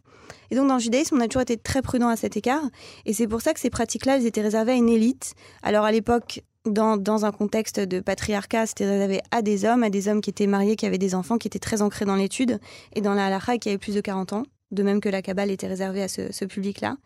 Et 0.51 0.55
donc 0.55 0.67
dans 0.67 0.75
le 0.75 0.79
judaïsme, 0.79 1.15
on 1.17 1.21
a 1.21 1.27
toujours 1.27 1.41
été 1.41 1.57
très 1.57 1.81
prudent 1.81 2.07
à 2.07 2.15
cet 2.15 2.37
écart, 2.37 2.63
et 3.05 3.13
c'est 3.13 3.27
pour 3.27 3.41
ça 3.41 3.53
que 3.53 3.59
ces 3.59 3.69
pratiques-là, 3.69 4.17
elles 4.17 4.25
étaient 4.25 4.41
réservées 4.41 4.73
à 4.73 4.75
une 4.75 4.89
élite. 4.89 5.33
Alors 5.63 5.85
à 5.85 5.91
l'époque, 5.91 6.41
dans, 6.65 6.97
dans, 6.97 7.25
un 7.25 7.31
contexte 7.31 7.79
de 7.79 7.99
patriarcat, 7.99 8.67
c'était 8.67 8.85
réservé 8.85 9.21
à 9.31 9.41
des 9.41 9.65
hommes, 9.65 9.83
à 9.83 9.89
des 9.89 10.07
hommes 10.07 10.21
qui 10.21 10.29
étaient 10.29 10.47
mariés, 10.47 10.75
qui 10.75 10.85
avaient 10.85 10.97
des 10.97 11.15
enfants, 11.15 11.37
qui 11.37 11.47
étaient 11.47 11.59
très 11.59 11.81
ancrés 11.81 12.05
dans 12.05 12.15
l'étude, 12.15 12.59
et 12.93 13.01
dans 13.01 13.13
la 13.13 13.27
halakha, 13.27 13.57
qui 13.57 13.69
avaient 13.69 13.77
plus 13.77 13.95
de 13.95 14.01
40 14.01 14.33
ans 14.33 14.43
de 14.71 14.83
même 14.83 15.01
que 15.01 15.09
la 15.09 15.21
Kabbale 15.21 15.51
était 15.51 15.67
réservée 15.67 16.03
à 16.03 16.07
ce, 16.07 16.45
public-là. 16.45 16.97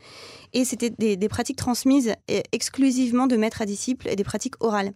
Et 0.53 0.65
c'était 0.65 0.89
des, 0.89 1.29
pratiques 1.29 1.57
transmises 1.57 2.13
exclusivement 2.51 3.27
de 3.27 3.37
maître 3.37 3.61
à 3.61 3.65
disciple 3.65 4.07
et 4.09 4.15
des 4.15 4.23
pratiques 4.23 4.55
orales. 4.59 4.93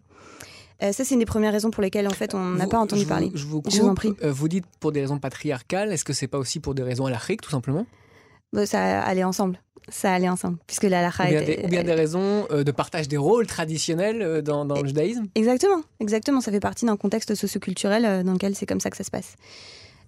Euh, 0.83 0.91
ça, 0.91 1.03
c'est 1.03 1.15
une 1.15 1.19
des 1.19 1.25
premières 1.25 1.53
raisons 1.53 1.71
pour 1.71 1.81
lesquelles, 1.81 2.07
en 2.07 2.11
fait, 2.11 2.35
on 2.35 2.51
n'a 2.51 2.67
pas 2.67 2.77
entendu 2.77 3.05
parler. 3.05 3.31
Je 3.33 3.45
vous, 3.45 3.63
je 3.67 3.81
vous, 3.81 3.87
en 3.87 3.95
prie. 3.95 4.13
Euh, 4.23 4.31
vous 4.31 4.47
dites 4.47 4.65
pour 4.79 4.91
des 4.91 5.01
raisons 5.01 5.17
patriarcales, 5.17 5.91
est-ce 5.91 6.05
que 6.05 6.13
c'est 6.13 6.27
pas 6.27 6.37
aussi 6.37 6.59
pour 6.59 6.75
des 6.75 6.83
raisons 6.83 7.05
alariques, 7.07 7.41
tout 7.41 7.49
simplement? 7.49 7.85
Bah, 8.53 8.65
Ça 8.65 9.01
allait 9.01 9.23
ensemble. 9.23 9.59
Ça 9.89 10.13
allait 10.13 10.27
ensemble, 10.27 10.57
puisque 10.67 10.83
la 10.83 11.07
ou 11.07 11.29
bien, 11.29 11.41
des, 11.41 11.61
ou 11.63 11.67
bien 11.69 11.83
des 11.83 11.93
raisons 11.93 12.45
euh, 12.51 12.65
de 12.65 12.71
partage 12.71 13.07
des 13.07 13.15
rôles 13.15 13.47
traditionnels 13.47 14.41
dans, 14.41 14.65
dans 14.65 14.81
le 14.81 14.85
judaïsme? 14.85 15.27
Exactement, 15.33 15.81
exactement. 16.01 16.41
Ça 16.41 16.51
fait 16.51 16.59
partie 16.59 16.85
d'un 16.85 16.97
contexte 16.97 17.35
socioculturel 17.35 18.25
dans 18.25 18.33
lequel 18.33 18.53
c'est 18.53 18.65
comme 18.65 18.81
ça 18.81 18.89
que 18.89 18.97
ça 18.97 19.05
se 19.05 19.11
passe. 19.11 19.35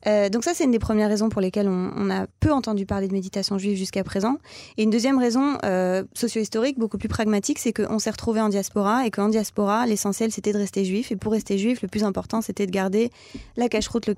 Euh, 0.07 0.29
donc 0.29 0.43
ça, 0.43 0.53
c'est 0.53 0.63
une 0.63 0.71
des 0.71 0.79
premières 0.79 1.09
raisons 1.09 1.29
pour 1.29 1.41
lesquelles 1.41 1.67
on, 1.67 2.09
a 2.09 2.25
peu 2.39 2.51
entendu 2.51 2.85
parler 2.85 3.07
de 3.07 3.13
méditation 3.13 3.57
juive 3.57 3.77
jusqu'à 3.77 4.03
présent. 4.03 4.37
Et 4.77 4.83
une 4.83 4.89
deuxième 4.89 5.19
raison 5.19 5.57
euh, 5.65 6.03
socio-historique, 6.13 6.79
beaucoup 6.79 6.97
plus 6.97 7.09
pragmatique, 7.09 7.59
c'est 7.59 7.73
qu'on 7.73 7.99
s'est 7.99 8.09
retrouvé 8.09 8.41
en 8.41 8.49
diaspora 8.49 9.05
et 9.05 9.11
qu'en 9.11 9.29
diaspora, 9.29 9.85
l'essentiel, 9.85 10.31
c'était 10.31 10.53
de 10.53 10.57
rester 10.57 10.85
juif. 10.85 11.11
Et 11.11 11.15
pour 11.15 11.33
rester 11.33 11.57
juif, 11.57 11.81
le 11.81 11.87
plus 11.87 12.03
important, 12.03 12.41
c'était 12.41 12.65
de 12.65 12.71
garder 12.71 13.11
la 13.57 13.69
cache-route, 13.69 14.07
le, 14.07 14.15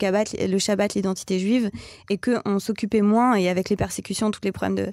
le 0.48 0.60
Shabbat, 0.60 0.94
l'identité 0.94 1.40
juive, 1.40 1.72
et 2.10 2.18
qu'on 2.18 2.60
s'occupait 2.60 3.02
moins, 3.02 3.36
et 3.36 3.50
avec 3.50 3.70
les 3.70 3.76
persécutions, 3.76 4.32
tous 4.32 4.42
les 4.44 4.52
problèmes 4.52 4.76
de 4.76 4.92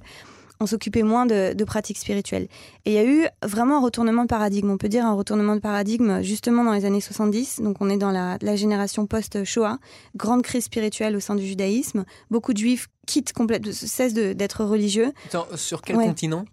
on 0.60 0.66
s'occupait 0.66 1.02
moins 1.02 1.26
de, 1.26 1.64
pratiques 1.64 1.98
spirituelles. 1.98 2.48
Et 2.84 2.92
il 2.92 2.94
y 2.94 2.98
a 2.98 3.04
eu 3.04 3.26
vraiment 3.42 3.78
un 3.78 3.80
retournement 3.80 4.22
de 4.22 4.28
paradigme. 4.28 4.70
On 4.70 4.78
peut 4.78 4.88
dire 4.88 5.04
un 5.04 5.14
retournement 5.14 5.54
de 5.54 5.60
paradigme 5.60 6.22
justement 6.22 6.64
dans 6.64 6.72
les 6.72 6.84
années 6.84 7.00
70. 7.00 7.60
Donc 7.60 7.76
on 7.80 7.90
est 7.90 7.98
dans 7.98 8.10
la, 8.10 8.56
génération 8.56 9.06
post-Shoah, 9.06 9.78
grande 10.16 10.42
crise 10.42 10.64
spirituelle 10.64 11.16
au 11.16 11.20
sein 11.20 11.34
du 11.34 11.46
judaïsme. 11.46 12.04
Beaucoup 12.30 12.52
de 12.52 12.58
juifs 12.58 12.88
quittent 13.06 13.32
complètement, 13.32 13.72
cessent 13.72 14.14
d'être 14.14 14.64
religieux. 14.64 15.12
sur 15.54 15.82
quel 15.82 15.96
continent? 15.96 16.44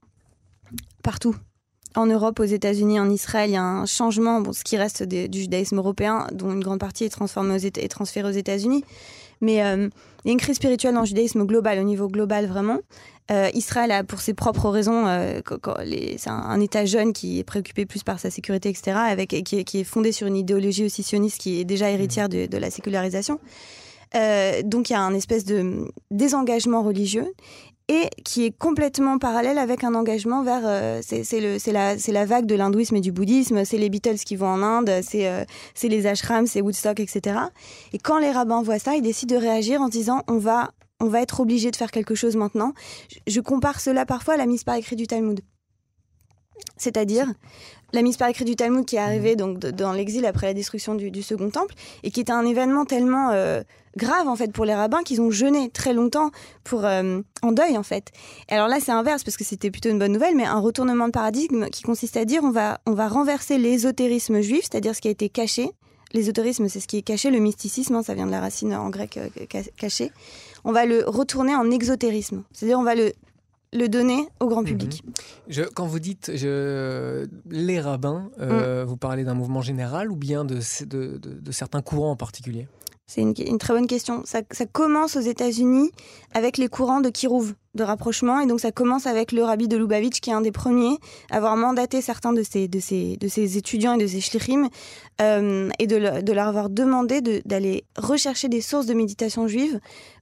Partout 1.04 1.36
en 1.96 2.06
Europe, 2.06 2.40
aux 2.40 2.44
États-Unis, 2.44 3.00
en 3.00 3.10
Israël, 3.10 3.50
il 3.50 3.54
y 3.54 3.58
a 3.58 3.64
un 3.64 3.86
changement, 3.86 4.42
bon, 4.42 4.54
ce 4.54 4.64
qui 4.64 4.78
reste 4.78 5.04
du 5.04 5.40
judaïsme 5.40 5.78
européen, 5.78 6.28
dont 6.32 6.52
une 6.52 6.64
grande 6.64 6.80
partie 6.80 7.06
est, 7.06 7.10
transférée 7.10 8.30
aux 8.30 8.32
États-Unis. 8.32 8.84
Mais 9.42 9.64
euh, 9.64 9.90
il 10.24 10.28
y 10.28 10.30
a 10.30 10.32
une 10.32 10.40
crise 10.40 10.56
spirituelle 10.56 10.94
dans 10.94 11.02
le 11.02 11.06
judaïsme 11.06 11.46
global, 11.46 11.80
au 11.80 11.84
niveau 11.84 12.08
global 12.08 12.48
vraiment. 12.48 12.80
Euh, 13.32 13.50
Israël 13.54 13.92
a, 13.92 14.04
pour 14.04 14.22
ses 14.22 14.34
propres 14.34 14.70
raisons, 14.70 15.08
euh, 15.08 15.42
c'est 16.18 16.30
un, 16.30 16.60
État 16.62 16.86
jeune 16.86 17.12
qui 17.12 17.40
est 17.40 17.44
préoccupé 17.44 17.86
plus 17.86 18.04
par 18.04 18.20
sa 18.20 18.30
sécurité, 18.30 18.70
etc., 18.70 18.98
avec, 18.98 19.30
qui, 19.30 19.58
est, 19.58 19.84
fondé 19.84 20.12
sur 20.12 20.28
une 20.28 20.38
idéologie 20.38 20.86
aussi 20.86 21.02
sioniste 21.04 21.40
qui 21.40 21.60
est 21.60 21.66
déjà 21.66 21.90
héritière 21.90 22.30
de, 22.30 22.58
la 22.58 22.70
sécularisation. 22.70 23.40
Donc 24.64 24.90
il 24.90 24.94
y 24.94 24.96
a 24.96 25.02
un 25.02 25.14
espèce 25.14 25.44
de 25.44 25.92
désengagement 26.12 26.84
religieux 26.84 27.28
et 27.88 28.10
qui 28.24 28.46
est 28.46 28.58
complètement 28.58 29.20
parallèle 29.20 29.58
avec 29.58 29.84
un 29.84 29.94
engagement 29.94 30.42
vers 30.42 31.01
c'est 31.04 31.72
la 31.72 31.96
la 31.96 32.25
vague 32.25 32.46
de 32.46 32.56
l'hindouisme 32.56 32.96
et 32.96 33.01
du 33.01 33.12
bouddhisme 33.12 33.63
c'est 33.63 33.77
les 33.77 33.89
Beatles 33.89 34.18
qui 34.25 34.36
vont 34.36 34.48
en 34.48 34.63
Inde 34.63 34.89
c'est 35.04 35.46
c'est 35.75 35.88
les 35.88 36.08
ashrams 36.08 36.48
c'est 36.48 36.62
Woodstock 36.62 37.00
etc 37.00 37.38
et 37.94 38.00
quand 38.00 38.18
les 38.18 38.32
rabbins 38.32 38.63
voient 38.63 38.80
ça 38.80 38.96
ils 38.96 39.04
décident 39.04 39.36
de 39.36 39.39
réagir 39.39 39.82
en 39.82 39.89
disant 39.89 40.24
on 40.27 40.39
va 40.39 40.72
on 41.00 41.08
va 41.08 41.22
être 41.22 41.39
obligé 41.39 41.72
de 41.72 41.75
faire 41.75 41.92
quelque 41.92 42.15
chose 42.15 42.36
maintenant. 42.36 42.74
Je, 43.27 43.42
compare 43.42 43.80
cela 43.80 44.06
parfois 44.06 44.36
à 44.36 44.38
la 44.38 44.46
mise 44.46 44.63
par 44.63 44.75
écrit 44.75 44.96
du 44.96 45.08
Talmud. 45.08 45.42
C'est-à-dire 46.78 47.28
la 47.94 48.02
mise 48.02 48.18
par 48.18 48.28
écrit 48.28 48.46
du 48.46 48.56
Talmud 48.56 48.86
qui 48.86 48.98
est 48.98 49.00
arrivée 49.00 49.32
mhm. 49.32 49.38
donc 49.38 49.60
dans 49.60 49.94
l'exil 49.94 50.26
après 50.26 50.48
la 50.48 50.54
destruction 50.54 50.96
du, 50.96 51.24
Second 51.24 51.50
Temple 51.50 51.74
et 52.04 52.12
qui 52.12 52.20
était 52.20 52.32
un 52.32 52.46
événement 52.46 52.86
tellement 52.86 53.32
euh, 53.32 53.62
grave 53.98 54.28
en 54.28 54.36
fait 54.36 54.52
pour 54.52 54.66
les 54.66 54.74
rabbins 54.74 55.04
qu'ils 55.04 55.22
ont 55.22 55.32
jeûné 55.32 55.70
très 55.70 55.94
longtemps 55.94 56.32
pour 56.64 56.86
euh, 56.86 57.22
en 57.42 57.52
deuil 57.52 57.78
en 57.78 57.84
fait. 57.84 58.12
Et 58.50 58.54
alors 58.54 58.68
là 58.68 58.80
c'est 58.80 58.92
inverse 58.92 59.24
parce 59.24 59.38
que 59.38 59.44
c'était 59.44 59.72
plutôt 59.72 59.90
une 59.90 60.00
bonne 60.00 60.12
nouvelle, 60.12 60.36
mais 60.36 60.46
un 60.46 60.60
retournement 60.60 61.08
de 61.08 61.12
paradigme 61.12 61.70
qui 61.70 61.84
consiste 61.84 62.18
à 62.18 62.26
dire 62.26 62.44
on 62.44 62.52
va 62.52 62.80
on 62.86 62.94
va 62.94 63.08
renverser 63.08 63.58
l'ésotérisme 63.58 64.42
juif, 64.42 64.68
c'est-à-dire 64.70 64.96
ce 64.96 65.02
qui 65.02 65.08
a 65.08 65.12
été 65.12 65.30
caché. 65.30 65.70
L'ésotérisme 66.14 66.68
c'est 66.70 66.80
ce 66.80 66.88
qui 66.88 66.98
est 66.98 67.02
caché, 67.02 67.32
le 67.32 67.40
mysticisme 67.40 67.96
hein, 67.96 68.04
ça 68.04 68.14
vient 68.14 68.26
de 68.26 68.32
la 68.32 68.42
racine 68.42 68.74
en 68.74 68.90
grec 68.90 69.18
euh, 69.18 69.30
caché. 69.78 70.12
On 70.64 70.72
va 70.72 70.86
le 70.86 71.04
retourner 71.06 71.56
en 71.56 71.70
exotérisme, 71.72 72.44
c'est-à-dire 72.52 72.80
on 72.80 72.84
va 72.84 72.96
le 72.96 73.14
le 73.75 73.89
donner 73.89 74.27
au 74.39 74.48
grand 74.48 74.63
public. 74.63 75.03
Mhm. 75.05 75.13
Je, 75.50 75.62
quand 75.63 75.86
vous 75.86 76.00
dites 76.00 76.32
je, 76.34 77.27
les 77.50 77.79
rabbins, 77.79 78.29
euh, 78.39 78.84
mm. 78.84 78.88
vous 78.88 78.98
parlez 78.98 79.24
d'un 79.24 79.34
mouvement 79.34 79.62
général 79.62 80.12
ou 80.12 80.15
bien 80.15 80.46
de, 80.46 80.60
de, 80.86 81.51
certains 81.51 81.82
courants 81.82 82.12
en 82.12 82.15
particulier? 82.15 82.67
C'est 83.08 83.22
une, 83.22 83.60
très 83.60 83.74
bonne 83.74 83.86
question. 83.86 84.24
Ça, 84.25 84.41
commence 84.65 85.15
aux 85.15 85.22
États-Unis 85.22 85.91
avec 86.34 86.58
les 86.58 86.67
courants 86.67 87.01
de 87.01 87.10
Kirouv, 87.10 87.53
de 87.75 87.84
rapprochement, 87.84 88.39
et 88.39 88.48
donc 88.48 88.60
ça 88.60 88.72
commence 88.72 89.05
avec 89.05 89.32
le 89.32 89.44
rabbi 89.44 89.67
de 89.67 89.77
Lubavitch, 89.77 90.22
qui 90.22 90.32
est 90.32 90.34
un 90.34 90.41
des 90.41 90.51
premiers 90.51 90.98
à 91.29 91.38
avoir 91.38 91.55
mandaté 91.55 92.01
certains 92.01 92.34
de 92.34 92.41
ses, 92.41 92.67
de 92.67 92.79
ses, 92.79 93.17
de 93.17 93.27
ses 93.27 93.58
étudiants 93.58 93.94
et 93.94 94.01
de 94.01 94.08
ses 94.08 94.22
shlichim, 94.22 94.70
euh, 95.22 95.70
et 95.77 95.86
de, 95.86 96.22
de 96.22 96.34
leur 96.34 96.48
avoir 96.48 96.72
demandé 96.72 97.22
d'aller 97.22 97.86
rechercher 97.96 98.50
des 98.50 98.62
sources 98.62 98.88
de 98.88 98.96
méditation 98.96 99.48
juive 99.48 99.79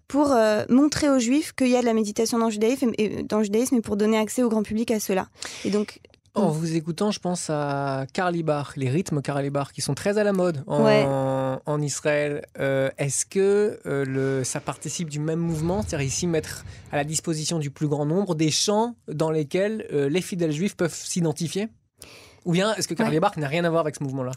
pour 0.08 0.32
euh, 0.32 0.64
montrer 0.70 1.10
aux 1.10 1.20
juifs 1.20 1.54
qu'il 1.54 1.70
y 1.70 1.76
a 1.76 1.82
de 1.82 1.86
la 1.86 1.94
méditation 1.94 2.38
dans 2.38 2.46
le 2.46 2.52
judaïsme 2.52 2.92
et, 2.98 3.24
dans 3.24 3.40
le 3.40 3.44
judaïsme 3.44 3.76
et 3.76 3.82
pour 3.82 3.98
donner 3.98 4.18
accès 4.18 4.44
au 4.44 4.50
grand 4.50 4.64
public 4.64 4.92
à 4.92 5.00
cela. 5.00 5.28
Et 5.66 5.70
donc 5.70 6.00
en 6.36 6.50
vous 6.50 6.76
écoutant, 6.76 7.12
je 7.12 7.20
pense 7.20 7.52
à 7.52 8.08
Karl 8.12 8.36
les 8.76 8.90
rythmes 8.90 9.22
Karl 9.22 9.52
qui 9.72 9.82
sont 9.82 9.94
très 9.94 10.18
à 10.18 10.24
la 10.24 10.34
mode 10.34 10.64
en, 10.66 11.82
Israël. 11.82 12.44
Euh, 12.60 12.90
est-ce 12.98 13.28
que 13.28 13.80
euh, 13.86 14.04
le, 14.04 14.44
ça 14.44 14.60
participe 14.60 15.10
du 15.10 15.20
même 15.20 15.38
mouvement, 15.38 15.84
c'est-à-dire 15.84 16.08
ici 16.08 16.26
mettre 16.26 16.66
à 16.92 16.96
la 16.96 17.04
disposition 17.04 17.60
du 17.60 17.70
plus 17.70 17.88
grand 17.88 18.08
nombre 18.08 18.34
des 18.34 18.50
chants 18.50 18.96
dans 19.08 19.30
lesquels 19.30 19.86
les 19.92 20.22
fidèles 20.22 20.52
juifs 20.52 20.76
peuvent 20.76 20.96
s'identifier? 20.96 21.70
Ou 22.46 22.52
bien 22.52 22.74
est-ce 22.76 22.88
que 22.88 22.96
Karl 22.96 23.16
n'a 23.38 23.48
rien 23.48 23.64
à 23.64 23.70
voir 23.70 23.82
avec 23.82 23.96
ce 23.96 24.04
mouvement-là? 24.04 24.32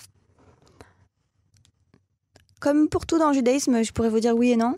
Comme 2.61 2.89
pour 2.89 3.07
tout 3.07 3.19
dans 3.19 3.29
le 3.29 3.35
judaïsme, 3.35 3.83
je 3.83 3.93
pourrais 3.93 4.09
vous 4.09 4.21
dire 4.21 4.35
oui 4.35 4.51
et 4.51 4.57
non. 4.57 4.77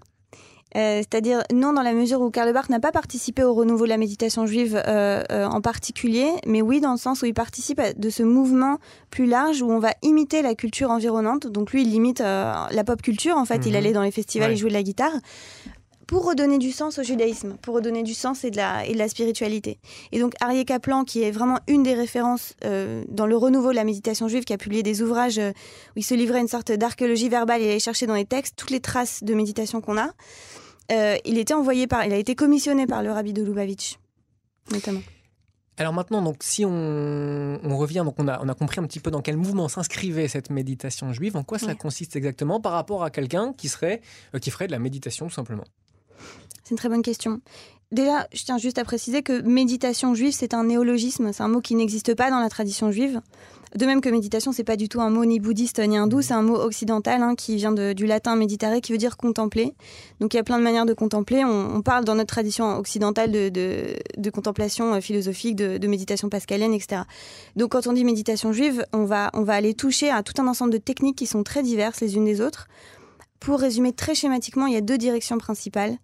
Euh, 0.77 0.99
c'est-à-dire 0.99 1.43
non 1.53 1.73
dans 1.73 1.83
la 1.83 1.95
mesure 1.95 2.21
où 2.21 2.31
Karl 2.31 2.53
Barth 2.53 2.69
n'a 2.69 2.81
pas 2.81 2.93
participé 2.93 3.43
au 3.43 3.55
renouveau 3.55 3.85
de 3.85 3.89
la 3.89 3.97
méditation 3.97 4.47
juive 4.47 4.81
euh, 4.87 5.23
euh, 5.33 5.47
en 5.47 5.63
particulier, 5.63 6.31
mais 6.47 6.61
oui 6.61 6.81
dans 6.81 6.93
le 6.93 6.99
sens 6.99 7.23
où 7.23 7.27
il 7.27 7.33
participe 7.33 7.81
de 7.97 8.11
ce 8.11 8.23
mouvement 8.23 8.79
plus 9.11 9.27
large 9.27 9.63
où 9.63 9.71
on 9.71 9.79
va 9.79 9.95
imiter 10.03 10.43
la 10.43 10.55
culture 10.55 10.91
environnante. 10.91 11.47
Donc 11.47 11.73
lui, 11.73 11.83
il 11.83 11.91
limite 11.91 12.21
la 12.21 12.85
pop 12.85 13.01
culture 13.01 13.37
en 13.37 13.45
fait. 13.45 13.65
Il 13.65 13.71
mhm. 13.71 13.77
allait 13.77 13.93
dans 13.93 14.03
les 14.03 14.11
festivals, 14.11 14.53
il 14.53 14.57
jouait 14.57 14.69
de 14.69 14.75
la 14.75 14.83
guitare 14.83 15.13
pour 16.09 16.27
redonner 16.27 16.59
du 16.59 16.73
sens 16.73 16.99
au 16.99 17.05
judaïsme, 17.05 17.57
pour 17.63 17.77
redonner 17.77 18.03
du 18.03 18.15
sens 18.15 18.43
et 18.43 18.51
de 18.51 18.57
la, 18.57 18.85
et 18.85 18.95
de 18.95 18.99
la 18.99 19.09
spiritualité. 19.09 19.79
Et 20.11 20.19
donc 20.19 20.35
Arié 20.41 20.65
Kaplan, 20.65 21.05
qui 21.05 21.23
est 21.23 21.31
vraiment 21.31 21.61
une 21.69 21.85
des 21.85 21.95
références 21.95 22.55
dans 23.09 23.27
le 23.27 23.37
renouveau 23.37 23.71
de 23.71 23.77
la 23.77 23.85
méditation 23.85 24.27
juive, 24.27 24.45
qui 24.45 24.53
a 24.53 24.59
publié 24.59 24.83
des 24.83 25.03
ouvrages 25.03 25.39
où 25.39 25.93
il 25.95 26.03
se 26.03 26.15
livrait 26.15 26.41
une 26.41 26.49
sorte 26.49 26.73
d'archéologie 26.73 27.29
verbale 27.29 27.63
et 27.63 27.71
allait 27.71 27.79
chercher 27.79 28.07
dans 28.07 28.15
les 28.15 28.25
textes 28.25 28.57
toutes 28.57 28.71
les 28.71 28.81
traces 28.81 29.23
de 29.23 29.35
méditation 29.35 29.81
qu'on 29.81 29.99
a. 29.99 30.09
Euh, 30.91 31.17
il 31.25 31.39
était 31.39 31.55
envoyé 31.55 31.87
par, 31.87 32.05
il 32.07 32.13
a 32.13 32.17
été 32.17 32.35
commissionné 32.35 32.87
par 32.87 33.03
le 33.03 33.13
rabbi 33.13 33.33
de 33.33 33.43
Lubavitch, 33.43 33.99
notamment. 34.73 35.03
Alors 35.77 35.93
maintenant, 35.93 36.23
donc, 36.23 36.39
si 36.41 36.65
on, 36.65 37.59
revient, 37.63 38.03
donc 38.05 38.15
on 38.19 38.27
a, 38.27 38.43
on 38.43 38.49
a 38.49 38.55
compris 38.55 38.81
un 38.81 38.85
petit 38.85 38.99
peu 38.99 39.13
dans 39.13 39.23
quel 39.23 39.37
mouvement 39.37 39.69
s'inscrivait 39.69 40.27
cette 40.27 40.51
méditation 40.51 41.13
juive, 41.13 41.37
en 41.37 41.45
quoi 41.45 41.59
cela 41.59 41.77
consiste 41.77 42.17
exactement 42.17 42.61
par 42.61 42.73
rapport 42.73 43.05
à 43.05 43.11
quelqu'un 43.11 43.53
qui, 43.53 43.69
serait, 43.69 44.01
euh, 44.35 44.39
qui 44.41 44.51
ferait 44.51 44.67
de 44.67 44.73
la 44.73 44.81
méditation 44.81 45.29
tout 45.29 45.35
simplement 45.35 45.65
C'est 46.65 46.71
une 46.73 46.79
très 46.79 46.89
bonne 46.89 47.03
question. 47.03 47.41
Déjà, 47.91 48.27
je 48.35 48.45
tiens 48.45 48.59
juste 48.59 48.77
à 48.77 48.85
préciser 48.85 49.23
que 49.23 49.41
méditation 49.41 50.15
juive, 50.15 50.35
c'est 50.37 50.53
un 50.53 50.65
néologisme, 50.65 51.33
c'est 51.33 51.43
un 51.43 51.49
mot 51.49 51.63
qui 51.63 51.75
n'existe 51.75 52.15
pas 52.15 52.31
dans 52.31 52.39
la 52.39 52.51
tradition 52.51 52.93
juive. 52.93 53.23
De 53.77 53.87
même 53.87 54.03
que 54.03 54.11
méditation, 54.11 54.53
c'est 54.53 54.65
pas 54.65 54.77
du 54.77 54.89
tout 54.91 55.01
un 55.01 55.09
mot 55.09 55.25
ni 55.25 55.41
bouddhiste 55.41 55.79
ni 55.79 55.97
hindou, 55.97 56.21
c'est 56.21 56.35
un 56.35 56.43
mot 56.43 56.57
occidental 56.57 57.23
hein, 57.23 57.35
qui 57.35 57.57
vient 57.57 57.73
du 57.73 58.07
latin 58.07 58.37
méditerré 58.37 58.83
qui 58.83 58.93
veut 58.93 58.99
dire 58.99 59.17
contempler. 59.17 59.75
Donc 60.21 60.35
il 60.35 60.37
y 60.37 60.41
a 60.41 60.43
plein 60.43 60.59
de 60.59 60.63
manières 60.63 60.85
de 60.85 60.93
contempler. 60.93 61.45
On, 61.45 61.81
parle 61.81 62.05
dans 62.05 62.15
notre 62.15 62.29
tradition 62.29 62.79
occidentale 62.79 63.31
de, 63.31 64.31
contemplation 64.31 64.95
euh, 64.95 65.01
philosophique, 65.01 65.57
de, 65.57 65.87
méditation 65.87 66.29
pascalienne, 66.29 66.75
etc. 66.75 67.03
Donc 67.57 67.73
quand 67.73 67.87
on 67.87 67.93
dit 67.95 68.05
méditation 68.05 68.53
juive, 68.53 68.85
on 68.93 69.05
va, 69.05 69.31
on 69.33 69.43
va 69.43 69.55
aller 69.55 69.73
toucher 69.73 70.11
à 70.11 70.23
tout 70.23 70.35
un 70.43 70.47
ensemble 70.47 70.73
de 70.73 70.79
techniques 70.79 71.17
qui 71.17 71.27
sont 71.27 71.43
très 71.43 71.63
diverses 71.63 72.01
les 72.01 72.17
unes 72.17 72.25
des 72.25 72.41
autres. 72.43 72.69
Pour 73.41 73.61
résumer 73.61 73.93
très 73.93 74.15
schématiquement, 74.15 74.67
il 74.67 74.75
y 74.75 74.77
a 74.77 74.81
deux 74.81 74.99
directions 74.99 75.39
principales. 75.39 75.97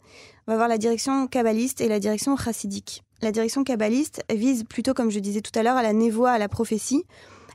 On 0.46 0.52
va 0.52 0.56
voir 0.56 0.68
la 0.68 0.78
direction 0.78 1.26
kabbaliste 1.26 1.80
et 1.80 1.88
la 1.88 1.98
direction 1.98 2.36
chassidique. 2.36 3.02
La 3.22 3.32
direction 3.32 3.64
kabbaliste 3.64 4.22
vise 4.30 4.64
plutôt, 4.64 4.94
comme 4.94 5.10
je 5.10 5.18
disais 5.18 5.40
tout 5.40 5.56
à 5.58 5.62
l'heure, 5.62 5.76
à 5.76 5.82
la 5.82 5.92
névoie, 5.92 6.30
à 6.30 6.38
la 6.38 6.48
prophétie. 6.48 7.04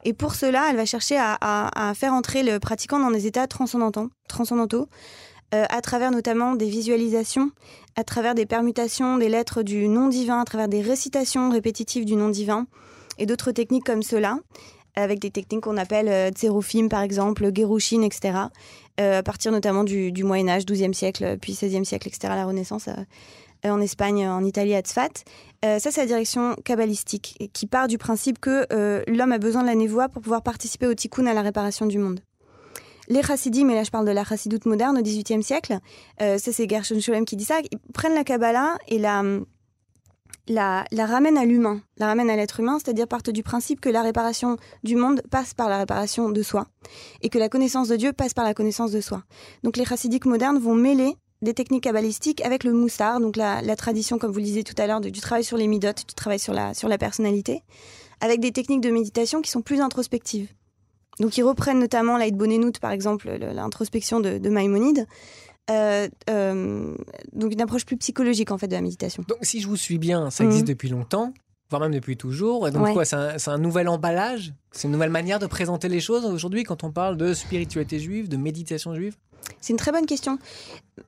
Et 0.03 0.13
pour 0.13 0.35
cela, 0.35 0.67
elle 0.69 0.77
va 0.77 0.85
chercher 0.85 1.17
à, 1.19 1.93
faire 1.95 2.13
entrer 2.13 2.43
le 2.43 2.59
pratiquant 2.59 2.99
dans 2.99 3.11
des 3.11 3.27
états 3.27 3.47
transcendantaux, 3.47 4.09
transcendantaux 4.27 4.87
à 5.51 5.81
travers 5.81 6.11
notamment 6.11 6.55
des 6.55 6.69
visualisations, 6.69 7.51
à 7.95 8.03
travers 8.03 8.35
des 8.35 8.45
permutations 8.45 9.17
des 9.17 9.29
lettres 9.29 9.63
du 9.63 9.87
nom 9.87 10.07
divin, 10.07 10.39
à 10.39 10.45
travers 10.45 10.67
des 10.67 10.81
récitations 10.81 11.49
répétitives 11.49 12.05
du 12.05 12.15
nom 12.15 12.29
divin 12.29 12.67
et 13.17 13.25
d'autres 13.25 13.51
techniques 13.51 13.85
comme 13.85 14.03
cela, 14.03 14.39
avec 14.99 15.19
des 15.19 15.31
techniques 15.31 15.61
qu'on 15.61 15.77
appelle 15.77 16.07
euh, 16.09 16.87
par 16.89 17.01
exemple, 17.01 17.49
Gerushin, 17.53 18.01
etc., 18.01 18.37
euh, 18.99 19.19
à 19.19 19.23
partir 19.23 19.51
notamment 19.51 19.83
du, 19.83 20.11
du 20.11 20.23
Moyen-Âge, 20.23 20.63
12e 20.63 20.93
siècle, 20.93 21.37
puis 21.39 21.53
16e 21.53 21.83
siècle, 21.83 22.07
etc., 22.07 22.33
la 22.35 22.45
Renaissance. 22.45 22.87
Euh, 22.87 23.69
en 23.69 23.81
Espagne, 23.81 24.25
en 24.25 24.45
Italie, 24.45 24.73
à 24.73 24.79
Tzfat. 24.79 25.09
Ça, 25.63 25.91
c'est 25.91 25.97
la 25.97 26.05
direction 26.05 26.55
kabbalistique, 26.63 27.49
qui 27.51 27.67
part 27.67 27.89
du 27.89 27.97
principe 27.97 28.39
que 28.39 28.65
l'homme 29.11 29.33
a 29.33 29.37
besoin 29.37 29.63
de 29.63 29.67
la 29.67 29.75
névoie 29.75 30.07
pour 30.07 30.21
pouvoir 30.21 30.43
participer 30.43 30.87
au 30.87 30.93
tikkun, 30.93 31.25
à 31.25 31.33
la 31.33 31.41
réparation 31.41 31.85
du 31.85 31.97
monde. 31.97 32.21
Les 33.09 33.21
chassidim, 33.21 33.67
et 33.67 33.75
là 33.75 33.83
je 33.83 33.89
parle 33.89 34.05
de 34.05 34.11
la 34.11 34.23
chassidoute 34.23 34.65
moderne 34.65 34.97
au 34.97 35.01
XVIIIe 35.01 35.43
siècle, 35.43 35.79
ça 36.19 36.37
c'est 36.37 36.69
Gershon 36.69 37.01
Scholem 37.01 37.25
qui 37.25 37.35
dit 37.35 37.43
ça, 37.43 37.59
ils 37.69 37.77
prennent 37.93 38.15
la 38.15 38.23
Kabbalah 38.23 38.77
et 38.87 38.97
la, 38.97 39.23
la, 40.49 40.85
ramènent 41.05 41.37
à 41.37 41.45
l'humain, 41.45 41.81
la 41.97 42.07
ramènent 42.07 42.29
à 42.29 42.35
l'être 42.35 42.59
humain, 42.59 42.79
c'est-à-dire 42.79 43.07
partent 43.07 43.29
du 43.29 43.43
principe 43.43 43.79
que 43.79 43.89
la 43.89 44.01
réparation 44.01 44.57
du 44.83 44.95
monde 44.95 45.21
passe 45.29 45.53
par 45.53 45.69
la 45.69 45.77
réparation 45.77 46.29
de 46.29 46.41
soi 46.41 46.67
et 47.21 47.29
que 47.29 47.37
la 47.37 47.49
connaissance 47.49 47.87
de 47.87 47.95
Dieu 47.95 48.13
passe 48.13 48.33
par 48.33 48.45
la 48.45 48.53
connaissance 48.53 48.91
de 48.91 48.99
soi. 48.99 49.23
Donc 49.63 49.77
les 49.77 49.85
chassidiques 49.85 50.25
modernes 50.25 50.57
vont 50.57 50.75
mêler 50.75 51.15
des 51.41 51.53
techniques 51.53 51.83
kabbalistiques 51.83 52.41
avec 52.41 52.63
le 52.63 52.73
moussard, 52.73 53.21
donc 53.21 53.37
la, 53.37 53.61
tradition, 53.75 54.17
comme 54.17 54.31
vous 54.31 54.39
le 54.39 54.45
disiez 54.45 54.63
tout 54.63 54.75
à 54.77 54.87
l'heure, 54.87 54.99
du, 54.99 55.11
travail 55.11 55.43
sur 55.43 55.55
les 55.55 55.67
midotes, 55.67 56.05
du 56.07 56.13
travail 56.13 56.39
sur 56.39 56.53
la, 56.53 56.73
sur 56.73 56.89
la 56.89 56.97
personnalité, 56.97 57.63
avec 58.19 58.41
des 58.41 58.51
techniques 58.51 58.81
de 58.81 58.89
méditation 58.89 59.41
qui 59.41 59.49
sont 59.49 59.61
plus 59.61 59.79
introspectives. 59.79 60.49
Donc 61.19 61.37
ils 61.37 61.43
reprennent 61.43 61.79
notamment 61.79 62.17
l'Aïd 62.17 62.35
Bonenout, 62.35 62.79
par 62.81 62.91
exemple, 62.91 63.29
l'introspection 63.29 64.19
de, 64.19 64.37
de 64.37 64.49
Maïmonide. 64.49 65.05
Euh, 65.69 66.07
euh, 66.29 66.95
donc 67.33 67.53
une 67.53 67.61
approche 67.61 67.85
plus 67.85 67.97
psychologique 67.97 68.51
en 68.51 68.57
fait 68.57 68.67
de 68.67 68.73
la 68.73 68.81
méditation. 68.81 69.23
Donc 69.27 69.39
si 69.41 69.61
je 69.61 69.67
vous 69.67 69.77
suis 69.77 69.97
bien, 69.97 70.29
ça 70.29 70.43
existe 70.43 70.63
mhm. 70.63 70.73
depuis 70.73 70.89
longtemps, 70.89 71.33
voire 71.69 71.81
même 71.81 71.93
depuis 71.93 72.17
toujours. 72.17 72.67
Et 72.67 72.71
donc 72.71 72.93
quoi, 72.93 73.05
c'est 73.05 73.15
un, 73.15 73.35
un, 73.47 73.57
nouvel 73.57 73.87
emballage, 73.87 74.53
c'est 74.71 74.87
une 74.87 74.93
nouvelle 74.93 75.09
manière 75.11 75.39
de 75.39 75.47
présenter 75.47 75.87
les 75.87 75.99
choses 75.99 76.25
aujourd'hui 76.25 76.63
quand 76.63 76.83
on 76.83 76.91
parle 76.91 77.17
de 77.17 77.33
spiritualité 77.33 77.99
juive, 77.99 78.29
de 78.29 78.37
méditation 78.37 78.95
juive? 78.95 79.15
C'est 79.61 79.73
une 79.73 79.77
très 79.77 79.91
bonne 79.91 80.05
question. 80.05 80.37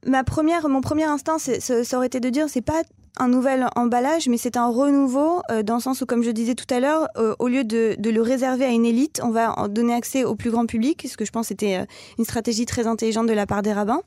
Ma 0.06 0.24
première, 0.24 0.68
mon 0.70 0.82
premier 0.82 1.04
instinct, 1.04 1.38
ça 1.38 1.98
aurait 1.98 2.08
été 2.08 2.20
de 2.20 2.30
dire 2.30 2.48
c'est 2.50 2.62
pas 2.62 2.82
un 3.18 3.28
nouvel 3.28 3.68
emballage, 3.76 4.28
mais 4.30 4.38
c'est 4.38 4.58
un 4.58 4.68
renouveau 4.68 5.42
euh, 5.52 5.64
dans 5.64 5.76
le 5.76 5.82
sens 5.82 6.02
où, 6.02 6.06
comme 6.06 6.24
je 6.24 6.32
disais 6.32 6.56
tout 6.56 6.72
à 6.74 6.80
l'heure, 6.80 7.08
euh, 7.18 7.36
au 7.40 7.48
lieu 7.48 7.64
de, 7.64 7.96
le 8.02 8.22
réserver 8.22 8.66
à 8.66 8.70
une 8.70 8.86
élite, 8.86 9.20
on 9.24 9.32
va 9.32 9.58
en 9.60 9.68
donner 9.68 9.94
accès 9.94 10.24
au 10.24 10.36
plus 10.36 10.50
grand 10.50 10.66
public, 10.66 11.06
ce 11.10 11.18
que 11.18 11.26
je 11.26 11.32
pense 11.32 11.52
était 11.52 11.78
euh, 11.78 11.86
une 12.18 12.26
stratégie 12.26 12.66
très 12.66 12.88
intelligente 12.88 13.28
de 13.28 13.34
la 13.34 13.46
part 13.46 13.62
des 13.62 13.74
rabbins 13.74 14.02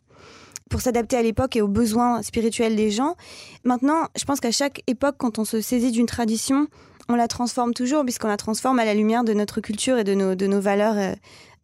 pour 0.70 0.80
s'adapter 0.80 1.16
à 1.16 1.22
l'époque 1.22 1.56
et 1.56 1.62
aux 1.62 1.68
besoins 1.68 2.22
spirituels 2.22 2.76
des 2.76 2.90
gens. 2.90 3.16
Maintenant, 3.64 4.08
je 4.16 4.24
pense 4.24 4.40
qu'à 4.40 4.50
chaque 4.50 4.82
époque, 4.86 5.16
quand 5.18 5.38
on 5.38 5.44
se 5.44 5.60
saisit 5.60 5.92
d'une 5.92 6.06
tradition, 6.06 6.68
on 7.08 7.14
la 7.14 7.28
transforme 7.28 7.74
toujours, 7.74 8.02
puisqu'on 8.02 8.28
la 8.28 8.36
transforme 8.36 8.78
à 8.78 8.84
la 8.84 8.94
lumière 8.94 9.24
de 9.24 9.34
notre 9.34 9.60
culture 9.60 9.98
et 9.98 10.04
de 10.04 10.14
nos, 10.14 10.60
valeurs 10.60 10.96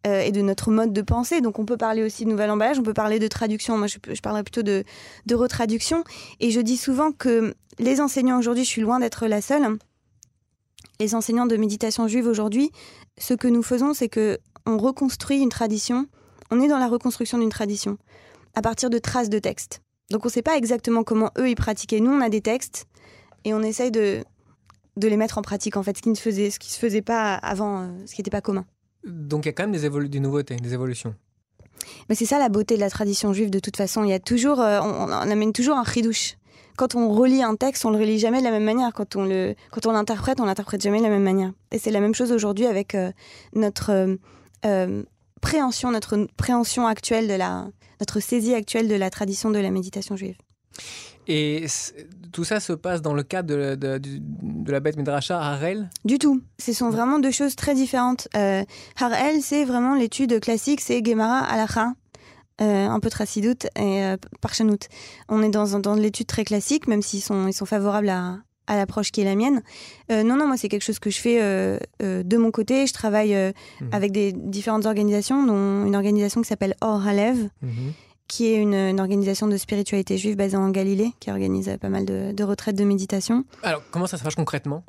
euh, 0.05 0.21
et 0.21 0.31
de 0.31 0.41
notre 0.41 0.71
mode 0.71 0.93
de 0.93 1.01
pensée. 1.01 1.41
Donc 1.41 1.57
on 1.57 1.65
peut 1.65 1.77
parler 1.77 2.03
aussi 2.03 2.25
de 2.25 2.29
nouvel 2.29 2.51
emballage, 2.51 2.79
on 2.79 2.83
peut 2.83 2.93
parler 2.93 3.19
de 3.19 3.27
traduction. 3.27 3.77
Moi, 3.77 3.87
je, 3.87 3.97
je 4.11 4.21
parlerais 4.21 4.43
plutôt 4.43 4.63
de, 4.63 4.83
de 5.25 5.35
retraduction. 5.35 6.03
Et 6.39 6.51
je 6.51 6.59
dis 6.59 6.77
souvent 6.77 7.11
que 7.11 7.55
les 7.79 8.01
enseignants 8.01 8.37
aujourd'hui, 8.37 8.63
je 8.63 8.69
suis 8.69 8.81
loin 8.81 8.99
d'être 8.99 9.27
la 9.27 9.41
seule. 9.41 9.77
Les 10.99 11.15
enseignants 11.15 11.47
de 11.47 11.57
méditation 11.57 12.07
juive 12.07 12.27
aujourd'hui, 12.27 12.71
ce 13.17 13.33
que 13.33 13.47
nous 13.47 13.63
faisons, 13.63 13.95
c'est 13.95 14.09
que 14.09 14.37
on 14.67 14.77
reconstruit 14.77 15.39
une 15.39 15.49
tradition. 15.49 16.05
On 16.51 16.61
est 16.61 16.67
dans 16.67 16.77
la 16.77 16.87
reconstruction 16.87 17.39
d'une 17.39 17.49
tradition 17.49 17.97
à 18.55 18.61
partir 18.61 18.89
de 18.89 18.97
traces 18.97 19.29
de 19.29 19.39
textes. 19.39 19.81
Donc 20.09 20.25
on 20.25 20.27
ne 20.27 20.31
sait 20.31 20.41
pas 20.41 20.57
exactement 20.57 21.03
comment 21.03 21.31
eux 21.37 21.49
ils 21.49 21.55
pratiquaient. 21.55 21.99
Nous, 21.99 22.11
on 22.11 22.21
a 22.21 22.29
des 22.29 22.41
textes 22.41 22.85
et 23.45 23.53
on 23.53 23.61
essaye 23.61 23.91
de 23.91 24.23
de 24.97 25.07
les 25.07 25.17
mettre 25.17 25.37
en 25.37 25.41
pratique 25.41 25.77
en 25.77 25.83
fait, 25.83 25.97
ce 25.97 26.01
qui 26.01 26.09
ne 26.09 26.15
faisait, 26.15 26.49
ce 26.49 26.59
qui 26.59 26.69
se 26.69 26.77
faisait 26.77 27.01
pas 27.01 27.35
avant, 27.35 27.89
ce 28.05 28.13
qui 28.13 28.21
n'était 28.21 28.31
pas 28.31 28.41
commun. 28.41 28.65
Donc 29.05 29.45
il 29.45 29.47
y 29.47 29.49
a 29.49 29.53
quand 29.53 29.67
même 29.67 29.71
des, 29.71 30.09
des 30.09 30.19
nouveautés, 30.19 30.55
des 30.57 30.73
évolutions. 30.73 31.15
Mais 32.09 32.15
c'est 32.15 32.25
ça 32.25 32.37
la 32.37 32.49
beauté 32.49 32.75
de 32.75 32.81
la 32.81 32.89
tradition 32.89 33.33
juive 33.33 33.49
de 33.49 33.59
toute 33.59 33.77
façon. 33.77 34.03
Il 34.03 34.09
y 34.09 34.13
a 34.13 34.19
toujours, 34.19 34.59
on, 34.59 35.09
amène 35.09 35.53
toujours 35.53 35.77
un 35.77 35.83
chidouche. 35.83 36.35
Quand 36.77 36.95
on 36.95 37.09
relit 37.09 37.41
un 37.41 37.55
texte, 37.55 37.85
on 37.85 37.89
le 37.89 37.97
relit 37.97 38.19
jamais 38.19 38.39
de 38.39 38.43
la 38.43 38.51
même 38.51 38.63
manière. 38.63 38.93
Quand 38.93 39.15
on 39.15 39.25
le, 39.25 39.55
quand 39.71 39.85
on 39.87 39.91
l'interprète, 39.91 40.39
on 40.39 40.45
l'interprète 40.45 40.81
jamais 40.81 40.99
de 40.99 41.03
la 41.03 41.09
même 41.09 41.23
manière. 41.23 41.51
Et 41.71 41.79
c'est 41.79 41.91
la 41.91 41.99
même 41.99 42.13
chose 42.13 42.31
aujourd'hui 42.31 42.65
avec 42.65 42.95
notre 43.53 44.17
préhension, 45.41 45.91
notre 45.91 46.27
préhension 46.37 46.85
actuelle 46.85 47.27
de 47.27 47.33
la, 47.33 47.67
notre 48.01 48.19
saisie 48.19 48.53
actuelle 48.53 48.87
de 48.89 48.95
la 48.95 49.09
tradition 49.09 49.51
de 49.51 49.59
la 49.59 49.71
méditation 49.71 50.17
juive. 50.17 50.35
Et 51.27 51.67
tout 52.33 52.43
ça 52.43 52.59
se 52.59 52.73
passe 52.73 53.01
dans 53.01 53.13
le 53.13 53.23
cadre 53.23 53.53
de, 53.53 53.75
de, 53.75 53.99
de, 54.01 54.71
la 54.71 54.79
bête 54.79 54.97
Midrasha 54.97 55.39
Harel? 55.39 55.89
Du 56.03 56.17
tout. 56.17 56.41
Ce 56.59 56.73
sont 56.73 56.89
vraiment 56.89 57.19
deux 57.19 57.31
choses 57.31 57.55
très 57.55 57.75
différentes. 57.75 58.27
Euh, 58.35 58.63
Harel, 58.99 59.41
c'est 59.41 59.63
vraiment 59.63 59.95
l'étude 59.95 60.39
classique, 60.39 60.81
c'est 60.81 61.05
Gemara 61.05 61.39
Alacha, 61.39 61.93
euh, 62.61 62.87
un 62.87 62.99
peu 62.99 63.09
Tracidout 63.09 63.67
et 63.75 64.03
euh, 64.03 64.17
Parchanout. 64.41 64.87
On 65.29 65.43
est 65.43 65.49
dans, 65.49 65.79
dans 65.79 65.93
l'étude 65.93 66.27
très 66.27 66.43
classique, 66.43 66.87
même 66.87 67.03
s'ils 67.03 67.21
sont, 67.21 67.47
ils 67.47 67.53
sont 67.53 67.67
favorables 67.67 68.09
à, 68.09 68.39
à 68.71 68.77
l'approche 68.77 69.11
qui 69.11 69.19
est 69.19 69.25
la 69.25 69.35
mienne. 69.35 69.61
Euh, 70.11 70.23
non, 70.23 70.37
non, 70.37 70.47
moi, 70.47 70.55
c'est 70.55 70.69
quelque 70.69 70.83
chose 70.85 70.99
que 70.99 71.09
je 71.09 71.19
fais 71.19 71.41
euh, 71.41 71.77
euh, 72.01 72.23
de 72.23 72.37
mon 72.37 72.51
côté. 72.51 72.87
Je 72.87 72.93
travaille 72.93 73.35
mmh. 73.35 73.85
avec 73.91 74.13
des 74.13 74.31
différentes 74.31 74.85
organisations, 74.85 75.45
dont 75.45 75.85
une 75.85 75.95
organisation 75.95 76.41
qui 76.41 76.47
s'appelle 76.47 76.75
Or 76.79 77.05
Halev, 77.05 77.49
mmh. 77.61 77.67
qui 78.29 78.47
est 78.47 78.55
une, 78.55 78.99
organisation 78.99 79.47
de 79.47 79.57
spiritualité 79.57 80.17
juive 80.17 80.37
basée 80.37 80.55
en 80.55 80.69
Galilée, 80.69 81.11
qui 81.19 81.29
organise 81.29 81.69
pas 81.81 81.89
mal 81.89 82.05
de, 82.05 82.43
retraites 82.43 82.77
de 82.77 82.85
méditation. 82.85 83.43
Alors, 83.61 83.83
comment 83.91 84.07
ça 84.07 84.17
se 84.17 84.23
passe 84.23 84.35
concrètement? 84.35 84.85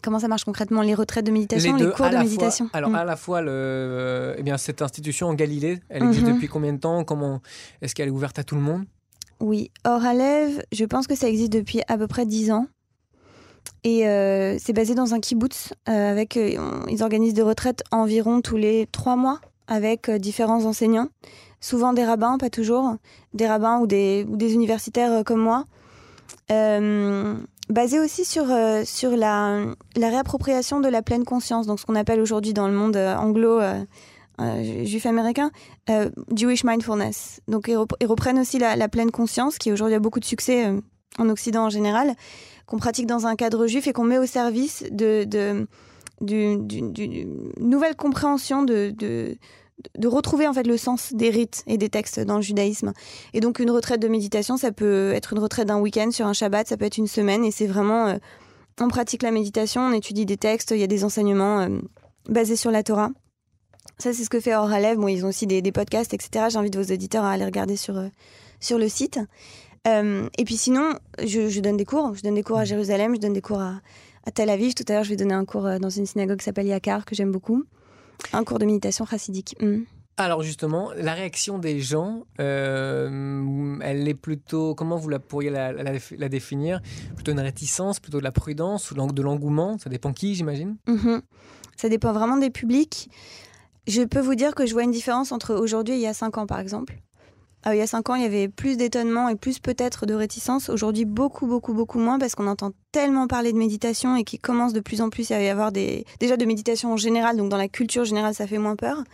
Comment 0.00 0.20
ça 0.20 0.28
marche 0.28 0.44
concrètement? 0.44 0.82
Les 0.82 0.94
retraites 0.94 1.26
de 1.26 1.32
méditation, 1.32 1.74
les, 1.74 1.90
cours 1.90 2.10
de 2.10 2.18
méditation 2.18 2.70
Alors, 2.72 2.90
mmh. 2.90 2.94
à 2.94 3.04
la 3.04 3.16
fois, 3.16 3.40
le, 3.40 4.36
eh 4.38 4.42
bien, 4.44 4.58
cette 4.58 4.80
institution 4.80 5.26
en 5.26 5.34
Galilée, 5.34 5.80
elle 5.88 6.04
existe 6.04 6.26
depuis 6.26 6.46
combien 6.46 6.72
de 6.72 6.78
temps? 6.78 7.02
Comment 7.02 7.42
Est-ce 7.82 7.96
qu'elle 7.96 8.08
est 8.08 8.12
ouverte 8.12 8.38
à 8.38 8.44
tout 8.44 8.54
le 8.54 8.60
monde? 8.60 8.84
Oui, 9.40 9.70
Oralev, 9.84 10.62
je 10.72 10.84
pense 10.84 11.06
que 11.06 11.14
ça 11.14 11.28
existe 11.28 11.52
depuis 11.52 11.80
à 11.88 11.98
peu 11.98 12.06
près 12.06 12.26
10 12.26 12.52
ans. 12.52 12.66
Et 13.84 14.08
euh, 14.08 14.56
c'est 14.58 14.72
basé 14.72 14.94
dans 14.94 15.14
un 15.14 15.20
kibbutz. 15.20 15.74
Euh, 15.88 16.10
avec, 16.10 16.36
euh, 16.36 16.56
ils 16.88 17.02
organisent 17.02 17.34
des 17.34 17.42
retraites 17.42 17.82
environ 17.90 18.40
tous 18.40 18.56
les 18.56 18.86
trois 18.90 19.16
mois 19.16 19.40
avec 19.66 20.10
différents 20.10 20.64
enseignants. 20.64 21.08
Souvent 21.60 21.92
des 21.92 22.04
rabbins, 22.04 22.38
pas 22.38 22.50
toujours. 22.50 22.96
Des 23.34 23.46
rabbins 23.46 23.78
ou 23.80 23.86
des, 23.86 24.26
universitaires 24.40 25.22
comme 25.24 25.40
moi. 25.40 25.64
basé 26.48 27.98
aussi 28.00 28.24
sur, 28.24 28.46
sur 28.84 29.16
la, 29.16 29.64
la 29.96 30.08
réappropriation 30.08 30.80
de 30.80 30.88
la 30.88 31.00
pleine 31.00 31.24
conscience, 31.24 31.66
donc 31.66 31.80
ce 31.80 31.86
qu'on 31.86 31.94
appelle 31.94 32.20
aujourd'hui 32.20 32.52
dans 32.52 32.68
le 32.68 32.74
monde 32.74 32.96
anglo 32.96 33.60
euh, 34.40 34.84
juif 34.84 35.06
américain, 35.06 35.52
euh, 35.90 36.10
Jewish 36.34 36.64
Mindfulness. 36.64 37.40
Donc 37.46 37.68
ils, 37.68 38.06
reprennent 38.06 38.38
aussi 38.40 38.58
la, 38.58 38.88
pleine 38.88 39.12
conscience, 39.12 39.58
qui 39.58 39.70
aujourd'hui 39.70 39.94
a 39.94 40.00
beaucoup 40.00 40.18
de 40.18 40.24
succès 40.24 40.66
euh, 40.66 40.80
en 41.18 41.28
Occident 41.28 41.66
en 41.66 41.70
général, 41.70 42.14
qu'on 42.66 42.78
pratique 42.78 43.06
dans 43.06 43.26
un 43.26 43.36
cadre 43.36 43.68
juif 43.68 43.86
et 43.86 43.92
qu'on 43.92 44.02
met 44.02 44.18
au 44.18 44.26
service 44.26 44.84
de, 44.90 45.24
d'une 46.20 46.66
nouvelle 47.60 47.94
compréhension 47.94 48.64
de, 48.64 48.92
de, 48.98 49.36
de, 49.96 50.08
retrouver 50.08 50.48
en 50.48 50.52
fait 50.52 50.66
le 50.66 50.78
sens 50.78 51.12
des 51.14 51.30
rites 51.30 51.62
et 51.68 51.78
des 51.78 51.88
textes 51.88 52.18
dans 52.18 52.36
le 52.36 52.42
judaïsme. 52.42 52.92
Et 53.34 53.40
donc 53.40 53.60
une 53.60 53.70
retraite 53.70 54.02
de 54.02 54.08
méditation, 54.08 54.56
ça 54.56 54.72
peut 54.72 55.12
être 55.12 55.34
une 55.34 55.38
retraite 55.38 55.68
d'un 55.68 55.78
week-end 55.78 56.10
sur 56.10 56.26
un 56.26 56.32
Shabbat, 56.32 56.66
ça 56.66 56.76
peut 56.76 56.86
être 56.86 56.98
une 56.98 57.06
semaine, 57.06 57.44
et 57.44 57.52
c'est 57.52 57.68
vraiment 57.68 58.18
on 58.80 58.88
pratique 58.88 59.22
la 59.22 59.30
méditation, 59.30 59.82
on 59.82 59.92
étudie 59.92 60.26
des 60.26 60.38
textes, 60.38 60.72
il 60.72 60.78
y 60.78 60.82
a 60.82 60.88
des 60.88 61.04
enseignements 61.04 61.68
basés 62.28 62.56
sur 62.56 62.72
la 62.72 62.82
Torah. 62.82 63.10
Ça, 63.98 64.12
c'est 64.12 64.24
ce 64.24 64.30
que 64.30 64.40
fait. 64.40 64.54
Bon, 64.96 65.08
ils 65.08 65.24
ont 65.24 65.28
aussi 65.28 65.46
des, 65.46 65.72
podcasts, 65.72 66.14
etc. 66.14 66.46
J'invite 66.50 66.76
vos 66.76 66.92
auditeurs 66.92 67.24
à 67.24 67.32
aller 67.32 67.44
regarder 67.44 67.76
sur, 67.76 67.96
euh, 67.96 68.08
sur 68.60 68.78
le 68.78 68.88
site. 68.88 69.20
Euh, 69.86 70.28
et 70.38 70.44
puis 70.44 70.56
sinon, 70.56 70.94
je, 71.22 71.60
donne 71.60 71.76
des 71.76 71.84
cours. 71.84 72.14
Je 72.14 72.22
donne 72.22 72.34
des 72.34 72.42
cours 72.42 72.58
à 72.58 72.64
Jérusalem, 72.64 73.14
je 73.14 73.20
donne 73.20 73.34
des 73.34 73.42
cours 73.42 73.60
à, 73.60 73.80
Tel 74.34 74.50
Aviv. 74.50 74.74
Tout 74.74 74.84
à 74.88 74.94
l'heure, 74.94 75.04
je 75.04 75.10
vais 75.10 75.16
donner 75.16 75.34
un 75.34 75.44
cours 75.44 75.66
euh, 75.66 75.78
dans 75.78 75.90
une 75.90 76.06
synagogue 76.06 76.38
qui 76.38 76.44
s'appelle 76.44 76.66
Yakar, 76.66 77.04
que 77.04 77.14
j'aime 77.14 77.30
beaucoup. 77.30 77.64
Un 78.32 78.42
cours 78.44 78.58
de 78.58 78.64
méditation 78.64 79.04
chassidique. 79.04 79.54
Hmm. 79.60 79.82
Alors 80.16 80.42
justement, 80.42 80.92
la 80.96 81.12
réaction 81.12 81.58
des 81.58 81.80
gens, 81.80 82.22
elle 82.38 84.06
est 84.06 84.14
plutôt, 84.14 84.76
comment 84.76 84.96
vous 84.96 85.08
la 85.08 85.18
pourriez 85.18 85.50
la, 85.50 86.28
définir? 86.28 86.80
Plutôt 87.16 87.32
une 87.32 87.40
réticence, 87.40 87.98
plutôt 87.98 88.18
de 88.18 88.24
la 88.24 88.30
prudence, 88.30 88.92
ou 88.92 88.94
de 88.94 89.22
l'engouement? 89.22 89.76
Ça 89.78 89.90
dépend 89.90 90.12
qui, 90.12 90.36
j'imagine? 90.36 90.76
Mhm. 90.86 91.20
Ça 91.76 91.88
dépend 91.88 92.12
vraiment 92.12 92.36
des 92.36 92.50
publics. 92.50 93.10
Je 93.86 94.02
peux 94.02 94.20
vous 94.20 94.34
dire 94.34 94.54
que 94.54 94.64
je 94.64 94.72
vois 94.72 94.82
une 94.82 94.90
différence 94.90 95.30
entre 95.30 95.54
aujourd'hui 95.54 95.94
et 95.94 95.98
il 95.98 96.02
y 96.02 96.06
a 96.06 96.14
5 96.14 96.38
ans, 96.38 96.46
par 96.46 96.58
exemple. 96.58 96.94
Euh, 97.66 97.74
il 97.74 97.78
y 97.78 97.82
a 97.82 97.86
5 97.86 98.08
ans, 98.10 98.14
il 98.14 98.22
y 98.22 98.26
avait 98.26 98.48
plus 98.48 98.76
d'étonnement 98.76 99.28
et 99.28 99.36
plus 99.36 99.58
peut-être 99.58 100.06
de 100.06 100.14
réticence. 100.14 100.68
Aujourd'hui, 100.68 101.04
beaucoup, 101.04 101.46
beaucoup, 101.46 101.74
beaucoup 101.74 101.98
moins 101.98 102.18
parce 102.18 102.34
qu'on 102.34 102.46
entend 102.46 102.72
tellement 102.92 103.26
parler 103.26 103.52
de 103.52 103.58
méditation 103.58 104.16
et 104.16 104.24
qu'il 104.24 104.40
commence 104.40 104.72
de 104.72 104.80
plus 104.80 105.00
en 105.00 105.10
plus 105.10 105.30
à 105.30 105.42
y 105.42 105.48
avoir 105.48 105.72
des... 105.72 106.06
déjà 106.20 106.36
de 106.36 106.44
méditation 106.44 106.92
en 106.92 106.96
général, 106.96 107.36
donc 107.36 107.50
dans 107.50 107.56
la 107.58 107.68
culture 107.68 108.04
générale, 108.04 108.34
ça 108.34 108.46
fait 108.46 108.58
moins 108.58 108.76
peur. 108.76 109.04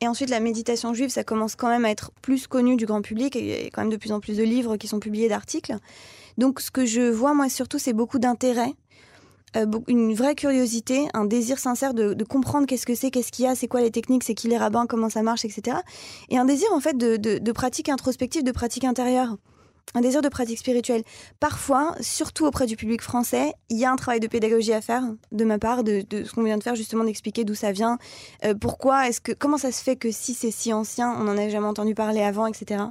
Et 0.00 0.08
ensuite, 0.08 0.28
la 0.28 0.40
méditation 0.40 0.92
juive, 0.92 1.08
ça 1.08 1.24
commence 1.24 1.56
quand 1.56 1.68
même 1.68 1.84
à 1.84 1.90
être 1.90 2.10
plus 2.20 2.46
connu 2.46 2.76
du 2.76 2.84
grand 2.84 3.00
public. 3.00 3.34
Et 3.36 3.40
il 3.40 3.64
y 3.64 3.66
a 3.66 3.70
quand 3.70 3.80
même 3.80 3.90
de 3.90 3.96
plus 3.96 4.12
en 4.12 4.20
plus 4.20 4.36
de 4.36 4.42
livres 4.42 4.76
qui 4.76 4.88
sont 4.88 5.00
publiés, 5.00 5.28
d'articles. 5.28 5.76
Donc, 6.36 6.60
ce 6.60 6.70
que 6.70 6.84
je 6.84 7.10
vois, 7.10 7.32
moi, 7.32 7.48
surtout, 7.48 7.78
c'est 7.78 7.94
beaucoup 7.94 8.18
d'intérêt 8.18 8.74
une 9.88 10.14
vraie 10.14 10.34
curiosité, 10.34 11.08
un 11.14 11.24
désir 11.24 11.58
sincère 11.58 11.94
de, 11.94 12.24
comprendre 12.24 12.66
qu'est-ce 12.66 12.86
que 12.86 12.94
c'est, 12.94 13.10
qu'est-ce 13.10 13.32
qu'il 13.32 13.44
y 13.44 13.48
a, 13.48 13.54
c'est 13.54 13.68
quoi 13.68 13.80
les 13.80 13.90
techniques, 13.90 14.24
c'est 14.24 14.34
qui 14.34 14.48
les 14.48 14.58
rabbins, 14.58 14.86
comment 14.86 15.08
ça 15.08 15.22
marche, 15.22 15.44
etc. 15.44 15.78
Et 16.28 16.38
un 16.38 16.44
désir 16.44 16.68
en 16.72 16.80
fait 16.80 16.96
de, 16.96 17.16
de, 17.16 17.52
pratique 17.52 17.88
introspective, 17.88 18.42
de 18.42 18.52
pratique 18.52 18.84
intérieure. 18.84 19.36
Un 19.94 20.00
désir 20.00 20.20
de 20.20 20.28
pratique 20.28 20.58
spirituelle. 20.58 21.04
Parfois, 21.38 21.94
surtout 22.00 22.44
auprès 22.44 22.66
du 22.66 22.76
public 22.76 23.00
français, 23.00 23.54
il 23.70 23.78
y 23.78 23.84
a 23.84 23.92
un 23.92 23.96
travail 23.96 24.18
de 24.18 24.26
pédagogie 24.26 24.72
à 24.72 24.80
faire 24.80 25.04
de 25.30 25.44
ma 25.44 25.58
part, 25.58 25.84
de, 25.84 26.04
ce 26.10 26.32
qu'on 26.32 26.42
vient 26.42 26.58
de 26.58 26.62
faire, 26.62 26.74
justement 26.74 27.04
d'expliquer 27.04 27.44
d'où 27.44 27.54
ça 27.54 27.70
vient, 27.70 27.96
euh, 28.44 28.54
pourquoi, 28.54 29.08
est-ce 29.08 29.20
que, 29.20 29.32
comment 29.32 29.58
ça 29.58 29.70
se 29.70 29.82
fait 29.82 29.96
que 29.96 30.10
si 30.10 30.34
c'est 30.34 30.50
si 30.50 30.72
ancien, 30.72 31.14
on 31.18 31.24
n'en 31.24 31.38
a 31.38 31.48
jamais 31.48 31.68
entendu 31.68 31.94
parler 31.94 32.20
avant, 32.20 32.46
etc. 32.46 32.84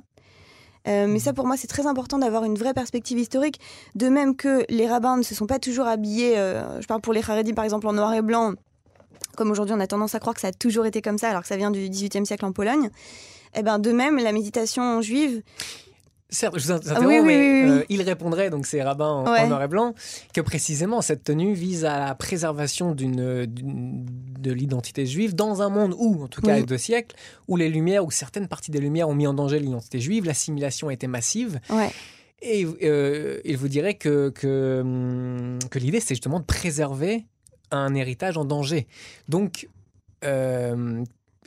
Euh, 0.87 1.07
mais 1.07 1.19
ça, 1.19 1.33
pour 1.33 1.47
moi, 1.47 1.57
c'est 1.57 1.67
très 1.67 1.87
important 1.87 2.19
d'avoir 2.19 2.43
une 2.43 2.55
vraie 2.55 2.73
perspective 2.73 3.17
historique. 3.17 3.59
De 3.95 4.07
même 4.09 4.35
que 4.35 4.65
les 4.69 4.87
rabbins 4.87 5.17
ne 5.17 5.23
se 5.23 5.35
sont 5.35 5.47
pas 5.47 5.59
toujours 5.59 5.87
habillés, 5.87 6.37
euh, 6.37 6.81
je 6.81 6.87
parle 6.87 7.01
pour 7.01 7.13
les 7.13 7.21
Haredim 7.21 7.53
par 7.53 7.63
exemple, 7.63 7.87
en 7.87 7.93
noir 7.93 8.13
et 8.13 8.21
blanc, 8.21 8.53
comme 9.35 9.51
aujourd'hui 9.51 9.75
on 9.75 9.79
a 9.79 9.87
tendance 9.87 10.15
à 10.15 10.19
croire 10.19 10.35
que 10.35 10.41
ça 10.41 10.47
a 10.47 10.53
toujours 10.53 10.85
été 10.85 11.01
comme 11.01 11.17
ça, 11.17 11.29
alors 11.29 11.41
que 11.41 11.47
ça 11.47 11.57
vient 11.57 11.71
du 11.71 11.89
XVIIIe 11.89 12.25
siècle 12.25 12.45
en 12.45 12.51
Pologne. 12.51 12.89
Eh 13.57 13.63
ben, 13.63 13.79
de 13.79 13.91
même, 13.91 14.17
la 14.17 14.31
méditation 14.31 15.01
juive, 15.01 15.41
Certes, 16.29 16.57
je 16.57 16.65
vous 16.65 16.71
interromps, 16.71 17.23
mais 17.23 17.69
euh, 17.69 17.83
il 17.87 18.01
répondrait, 18.01 18.49
donc 18.49 18.65
c'est 18.65 18.81
rabbin 18.81 19.09
en, 19.09 19.47
noir 19.47 19.61
et 19.61 19.67
blanc, 19.67 19.93
que 20.33 20.41
précisément 20.41 21.01
cette 21.01 21.23
tenue 21.23 21.53
vise 21.53 21.85
à 21.85 21.99
la 21.99 22.15
préservation 22.15 22.93
d'une, 22.93 23.45
de 23.45 24.51
l'identité 24.51 25.05
juive 25.05 25.35
dans 25.35 25.61
un 25.61 25.69
monde 25.69 25.93
où, 25.97 26.23
en 26.23 26.27
tout 26.27 26.41
cas, 26.41 26.55
il 26.55 26.59
y 26.59 26.63
a 26.63 26.65
deux 26.65 26.79
siècles, 26.79 27.15
où 27.47 27.57
les 27.57 27.69
lumières, 27.69 28.03
ou 28.03 28.11
certaines 28.11 28.47
parties 28.47 28.71
des 28.71 28.79
lumières 28.79 29.07
ont 29.07 29.13
mis 29.15 29.27
en 29.27 29.35
danger 29.35 29.59
l'identité 29.59 29.99
juive, 29.99 30.25
l'assimilation 30.25 30.89
été 30.89 31.05
massive. 31.07 31.59
Et 32.41 32.65
euh, 32.83 33.39
il 33.45 33.57
vous 33.57 33.67
dirait 33.67 33.95
que, 33.95 34.29
que, 34.29 34.81
hum, 34.81 35.59
que 35.69 35.79
l'idée, 35.79 35.99
c'est 35.99 36.15
justement 36.15 36.39
de 36.39 36.45
préserver 36.45 37.25
un 37.71 37.93
héritage 37.95 38.37
en 38.37 38.45
danger. 38.45 38.87
Donc, 39.29 39.67
euh, 40.23 41.03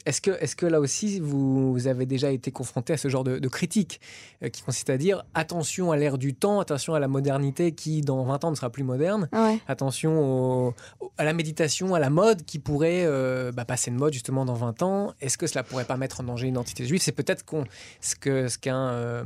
est-ce 0.07 0.21
que, 0.21 0.31
est 0.31 0.55
que 0.55 0.67
là 0.67 0.81
aussi, 0.81 1.21
vous, 1.21 1.87
avez 1.87 2.07
déjà 2.07 2.31
été 2.31 2.51
confronté 2.51 2.93
à 2.93 2.97
ce 2.97 3.09
genre 3.09 3.25
de, 3.25 3.49
critique 3.49 4.01
euh, 4.43 4.49
qui 4.49 4.63
consiste 4.63 4.91
à 4.91 4.99
dire 4.99 5.25
attention 5.35 5.93
à 5.93 5.97
l'ère 5.97 6.19
du 6.19 6.35
temps, 6.35 6.61
attention 6.61 6.95
à 6.95 7.01
la 7.01 7.09
modernité 7.09 7.73
qui, 7.73 8.01
dans 8.03 8.25
20 8.25 8.45
ans, 8.45 8.51
ne 8.51 8.57
sera 8.57 8.71
plus 8.71 8.85
moderne, 8.85 9.29
attention 9.67 10.75
à 11.17 11.25
la 11.25 11.33
méditation, 11.33 11.95
à 11.95 11.99
la 11.99 12.11
mode 12.11 12.45
qui 12.45 12.59
pourrait 12.59 13.05
euh, 13.05 13.53
bah, 13.53 13.65
passer 13.65 13.91
de 13.91 13.97
mode 13.97 14.13
justement 14.13 14.45
dans 14.45 14.55
20 14.55 14.83
ans. 14.83 15.15
Est-ce 15.21 15.39
que 15.39 15.47
cela 15.47 15.63
pourrait 15.63 15.85
pas 15.85 15.97
mettre 15.97 16.21
en 16.21 16.25
danger 16.25 16.47
une 16.47 16.55
identité 16.55 16.85
juive? 16.85 17.01
C'est 17.03 17.13
peut-être 17.13 17.45
ce 18.01 18.17
qu'un 18.17 18.49
ce 18.49 18.59
qu'un 18.59 18.89
euh, 18.91 19.25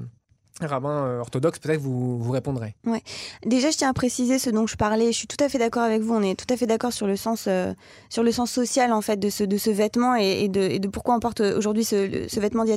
rabbin 0.60 1.06
euh, 1.06 1.20
orthodoxe, 1.20 1.58
peut-être 1.58 1.80
vous, 1.80 2.18
vous 2.18 2.30
répondrez. 2.30 2.74
Ouais. 2.86 3.02
Déjà, 3.44 3.70
je 3.70 3.76
tiens 3.78 3.90
à 3.90 3.92
préciser 3.92 4.38
ce 4.38 4.50
dont 4.50 4.66
je 4.66 4.76
parlais. 4.76 5.06
Je 5.06 5.16
suis 5.16 5.26
tout 5.26 5.42
à 5.42 5.48
fait 5.48 5.58
d'accord 5.58 5.82
avec 5.82 6.02
vous. 6.02 6.14
On 6.14 6.22
est 6.22 6.38
tout 6.38 6.52
à 6.52 6.56
fait 6.56 6.66
d'accord 6.66 6.92
sur 6.92 7.06
le 7.06 7.16
sens, 7.16 7.46
euh, 7.48 7.72
sur 8.08 8.22
le 8.22 8.32
sens 8.32 8.50
social 8.50 8.92
en 8.92 9.00
fait 9.00 9.16
de 9.16 9.30
ce, 9.30 9.44
de 9.44 9.56
ce 9.56 9.70
vêtement 9.70 10.14
et, 10.14 10.48
de, 10.48 10.60
et 10.60 10.78
de, 10.78 10.88
pourquoi 10.88 11.14
on 11.14 11.20
porte 11.20 11.40
aujourd'hui 11.40 11.84
ce, 11.84 12.26
ce, 12.28 12.40
vêtement 12.40 12.64
d'il 12.64 12.76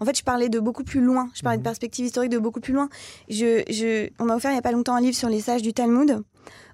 En 0.00 0.04
fait, 0.04 0.16
je 0.16 0.22
parlais 0.22 0.48
de 0.48 0.60
beaucoup 0.60 0.84
plus 0.84 1.00
loin. 1.00 1.28
Je 1.34 1.42
parlais 1.42 1.58
de 1.58 1.62
mhm. 1.62 1.64
perspective 1.64 2.06
historique 2.06 2.30
de 2.30 2.38
beaucoup 2.38 2.60
plus 2.60 2.72
loin. 2.72 2.88
Je, 3.28 3.62
je, 3.68 4.08
on 4.18 4.24
m'a 4.24 4.36
offert 4.36 4.50
il 4.50 4.54
n'y 4.54 4.58
a 4.58 4.62
pas 4.62 4.72
longtemps 4.72 4.94
un 4.94 5.00
livre 5.00 5.16
sur 5.16 5.28
les 5.28 5.40
sages 5.40 5.62
du 5.62 5.72
Talmud. 5.72 6.22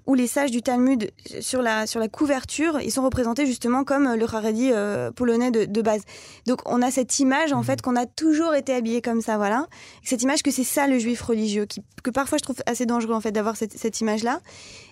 Où 0.07 0.13
les 0.13 0.25
sages 0.25 0.51
du 0.51 0.61
Talmud, 0.61 1.11
sur 1.41 1.61
la, 1.61 1.85
sur 1.85 1.99
la 1.99 2.07
couverture, 2.07 2.79
ils 2.81 2.91
sont 2.91 3.03
représentés 3.03 3.45
justement 3.45 3.83
comme 3.83 4.15
le 4.15 4.25
Haredi 4.25 4.71
euh, 4.71 5.11
polonais 5.11 5.51
de, 5.51 5.81
base. 5.81 6.01
Donc 6.47 6.61
on 6.65 6.81
a 6.81 6.89
cette 6.91 7.19
image 7.19 7.51
en 7.51 7.57
mhm. 7.57 7.63
fait 7.63 7.81
qu'on 7.81 7.95
a 7.95 8.05
toujours 8.05 8.55
été 8.55 8.73
habillé 8.73 9.01
comme 9.01 9.21
ça, 9.21 9.37
voilà. 9.37 9.67
Cette 10.03 10.23
image 10.23 10.41
que 10.43 10.51
c'est 10.51 10.63
ça 10.63 10.87
le 10.87 10.97
juif 10.97 11.21
religieux, 11.21 11.65
qui, 11.65 11.81
que 12.03 12.09
parfois 12.09 12.37
je 12.37 12.43
trouve 12.43 12.55
assez 12.65 12.85
dangereux 12.85 13.13
en 13.13 13.21
fait 13.21 13.33
d'avoir 13.33 13.57
cette, 13.57 13.77
cette 13.77 13.99
image-là. 13.99 14.39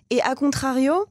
Et 0.09 0.21
à 0.21 0.35
contrario, 0.35 1.05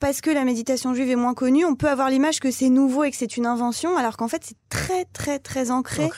parce 0.00 0.20
que 0.22 0.30
la 0.30 0.44
méditation 0.44 0.94
juive 0.94 1.10
est 1.10 1.16
moins 1.16 1.34
connue, 1.34 1.64
on 1.66 1.74
peut 1.74 1.88
avoir 1.88 2.08
l'image 2.08 2.40
que 2.40 2.50
c'est 2.50 2.70
nouveau 2.70 3.04
et 3.04 3.10
que 3.10 3.16
c'est 3.16 3.36
une 3.36 3.46
invention, 3.46 3.96
alors 3.98 4.16
qu'en 4.16 4.28
fait 4.28 4.42
c'est 4.44 4.56
très 4.70 5.04
très 5.12 5.38
très 5.38 5.70
ancré, 5.70 6.08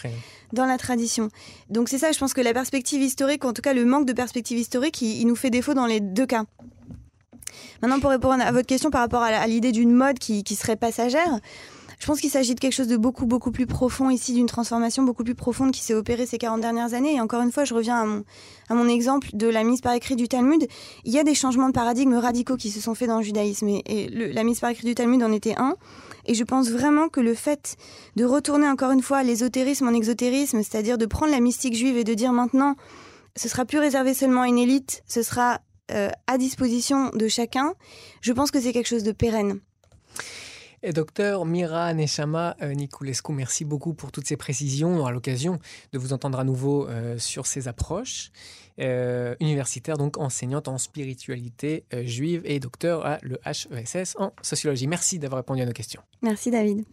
dans 0.53 0.67
la 0.67 0.79
tradition. 0.79 1.29
Donc 1.69 1.89
c'est 1.89 1.99
ça, 1.99 2.13
je 2.13 2.19
pense 2.19 2.33
que 2.33 2.41
la 2.41 2.53
perspective 2.53 3.03
historique, 3.03 3.45
en 3.45 3.53
tout 3.53 3.63
cas 3.63 3.75
le 3.75 3.85
manque 3.85 4.07
de 4.07 4.13
perspective 4.13 4.57
historique, 4.57 5.03
il 5.03 5.27
nous 5.27 5.37
fait 5.37 5.51
défaut 5.51 5.75
dans 5.75 5.87
les 5.87 5.99
deux 6.01 6.27
cas. 6.27 6.45
Maintenant, 7.83 8.01
pour 8.01 8.11
répondre 8.11 8.43
à 8.45 8.53
votre 8.53 8.67
question 8.67 8.91
par 8.91 9.01
rapport 9.01 9.23
à 9.23 9.47
l'idée 9.47 9.73
d'une 9.73 9.93
mode 9.93 10.19
qui, 10.19 10.43
serait 10.55 10.77
passagère, 10.77 11.41
je 11.99 12.07
pense 12.07 12.21
qu'il 12.21 12.31
s'agit 12.31 12.55
de 12.55 12.61
quelque 12.61 12.73
chose 12.73 12.89
de 12.89 12.97
beaucoup, 12.97 13.27
beaucoup 13.27 13.51
plus 13.51 13.67
profond 13.67 14.11
ici, 14.11 14.35
d'une 14.35 14.47
transformation 14.47 15.05
beaucoup 15.05 15.25
plus 15.25 15.35
profonde 15.35 15.73
qui 15.73 15.81
s'est 15.81 15.95
opérée 15.95 16.27
ces 16.27 16.39
40 16.39 16.61
dernières 16.61 16.95
années. 16.95 17.15
Et 17.15 17.21
encore 17.21 17.43
une 17.43 17.53
fois, 17.53 17.65
je 17.65 17.75
reviens 17.75 17.97
à 17.97 18.05
mon, 18.05 18.25
à 18.69 18.75
mon 18.75 18.89
exemple 18.89 19.29
de 19.33 19.47
la 19.47 19.65
mise 19.65 19.81
par 19.81 19.95
écrit 19.95 20.17
du 20.17 20.29
Talmud. 20.29 20.67
Il 21.05 21.13
y 21.13 21.19
a 21.19 21.25
des 21.25 21.35
changements 21.35 21.69
de 21.69 21.73
paradigme 21.73 22.15
radicaux 22.15 22.57
qui 22.57 22.71
se 22.71 22.81
sont 22.81 22.95
faits 22.95 23.09
dans 23.09 23.19
le 23.19 23.25
judaïsme. 23.25 23.69
Et, 23.69 24.09
la 24.11 24.45
mise 24.45 24.61
par 24.61 24.71
écrit 24.71 24.87
du 24.87 24.95
Talmud 24.95 25.23
en 25.23 25.33
était 25.33 25.55
un. 25.57 25.77
Et 26.27 26.35
je 26.35 26.45
pense 26.45 26.71
vraiment 26.71 27.09
que 27.09 27.21
le 27.21 27.35
fait 27.35 27.77
de 28.17 28.25
retourner 28.25 28.69
encore 28.69 28.91
une 28.91 29.03
fois 29.03 29.23
l'ésotérisme 29.23 29.89
en 29.89 29.93
exotérisme, 29.93 30.59
c'est-à-dire 30.63 30.99
de 30.99 31.07
prendre 31.07 31.33
la 31.33 31.41
mystique 31.41 31.75
juive 31.75 31.97
et 31.97 32.05
de 32.05 32.15
dire 32.15 32.33
maintenant, 32.33 32.77
ce 33.37 33.49
sera 33.49 33.65
plus 33.65 33.79
réservé 33.79 34.15
seulement 34.15 34.43
à 34.43 34.49
une 34.49 34.59
élite, 34.59 35.03
ce 35.07 35.23
sera 35.23 35.61
euh, 35.91 36.11
à 36.27 36.39
disposition 36.39 37.11
de 37.11 37.29
chacun, 37.29 37.75
je 38.21 38.33
pense 38.33 38.51
que 38.51 38.61
c'est 38.61 38.73
quelque 38.73 38.89
chose 38.89 39.03
de 39.03 39.13
pérenne. 39.13 39.61
Et 40.83 40.93
docteur 40.93 41.47
Mira 41.47 41.93
Neshama 41.95 42.57
euh, 42.63 42.75
Niculescu, 42.75 43.33
merci 43.33 43.65
beaucoup 43.65 43.95
pour 43.95 44.13
toutes 44.13 44.27
ces 44.27 44.37
précisions. 44.37 44.89
On 44.91 44.99
aura 44.99 45.13
l'occasion 45.13 45.59
de 45.93 45.99
vous 45.99 46.13
entendre 46.13 46.39
à 46.39 46.45
nouveau 46.45 46.89
euh, 46.89 47.19
sur 47.19 47.47
ces 47.47 47.69
approches. 47.69 48.31
universitaire, 49.41 49.97
donc 49.97 50.19
enseignante 50.19 50.67
en 50.69 50.79
spiritualité 50.79 51.85
juive 51.93 52.43
et 52.45 52.59
docteur 52.59 53.07
à 53.07 53.19
l'EHESS 53.23 54.17
en 54.19 54.33
sociologie. 54.43 54.89
Merci 54.89 55.19
d'avoir 55.19 55.39
répondu 55.39 55.63
à 55.63 55.67
nos 55.67 55.73
questions. 55.73 56.03
Merci 56.23 56.51
David. 56.51 56.85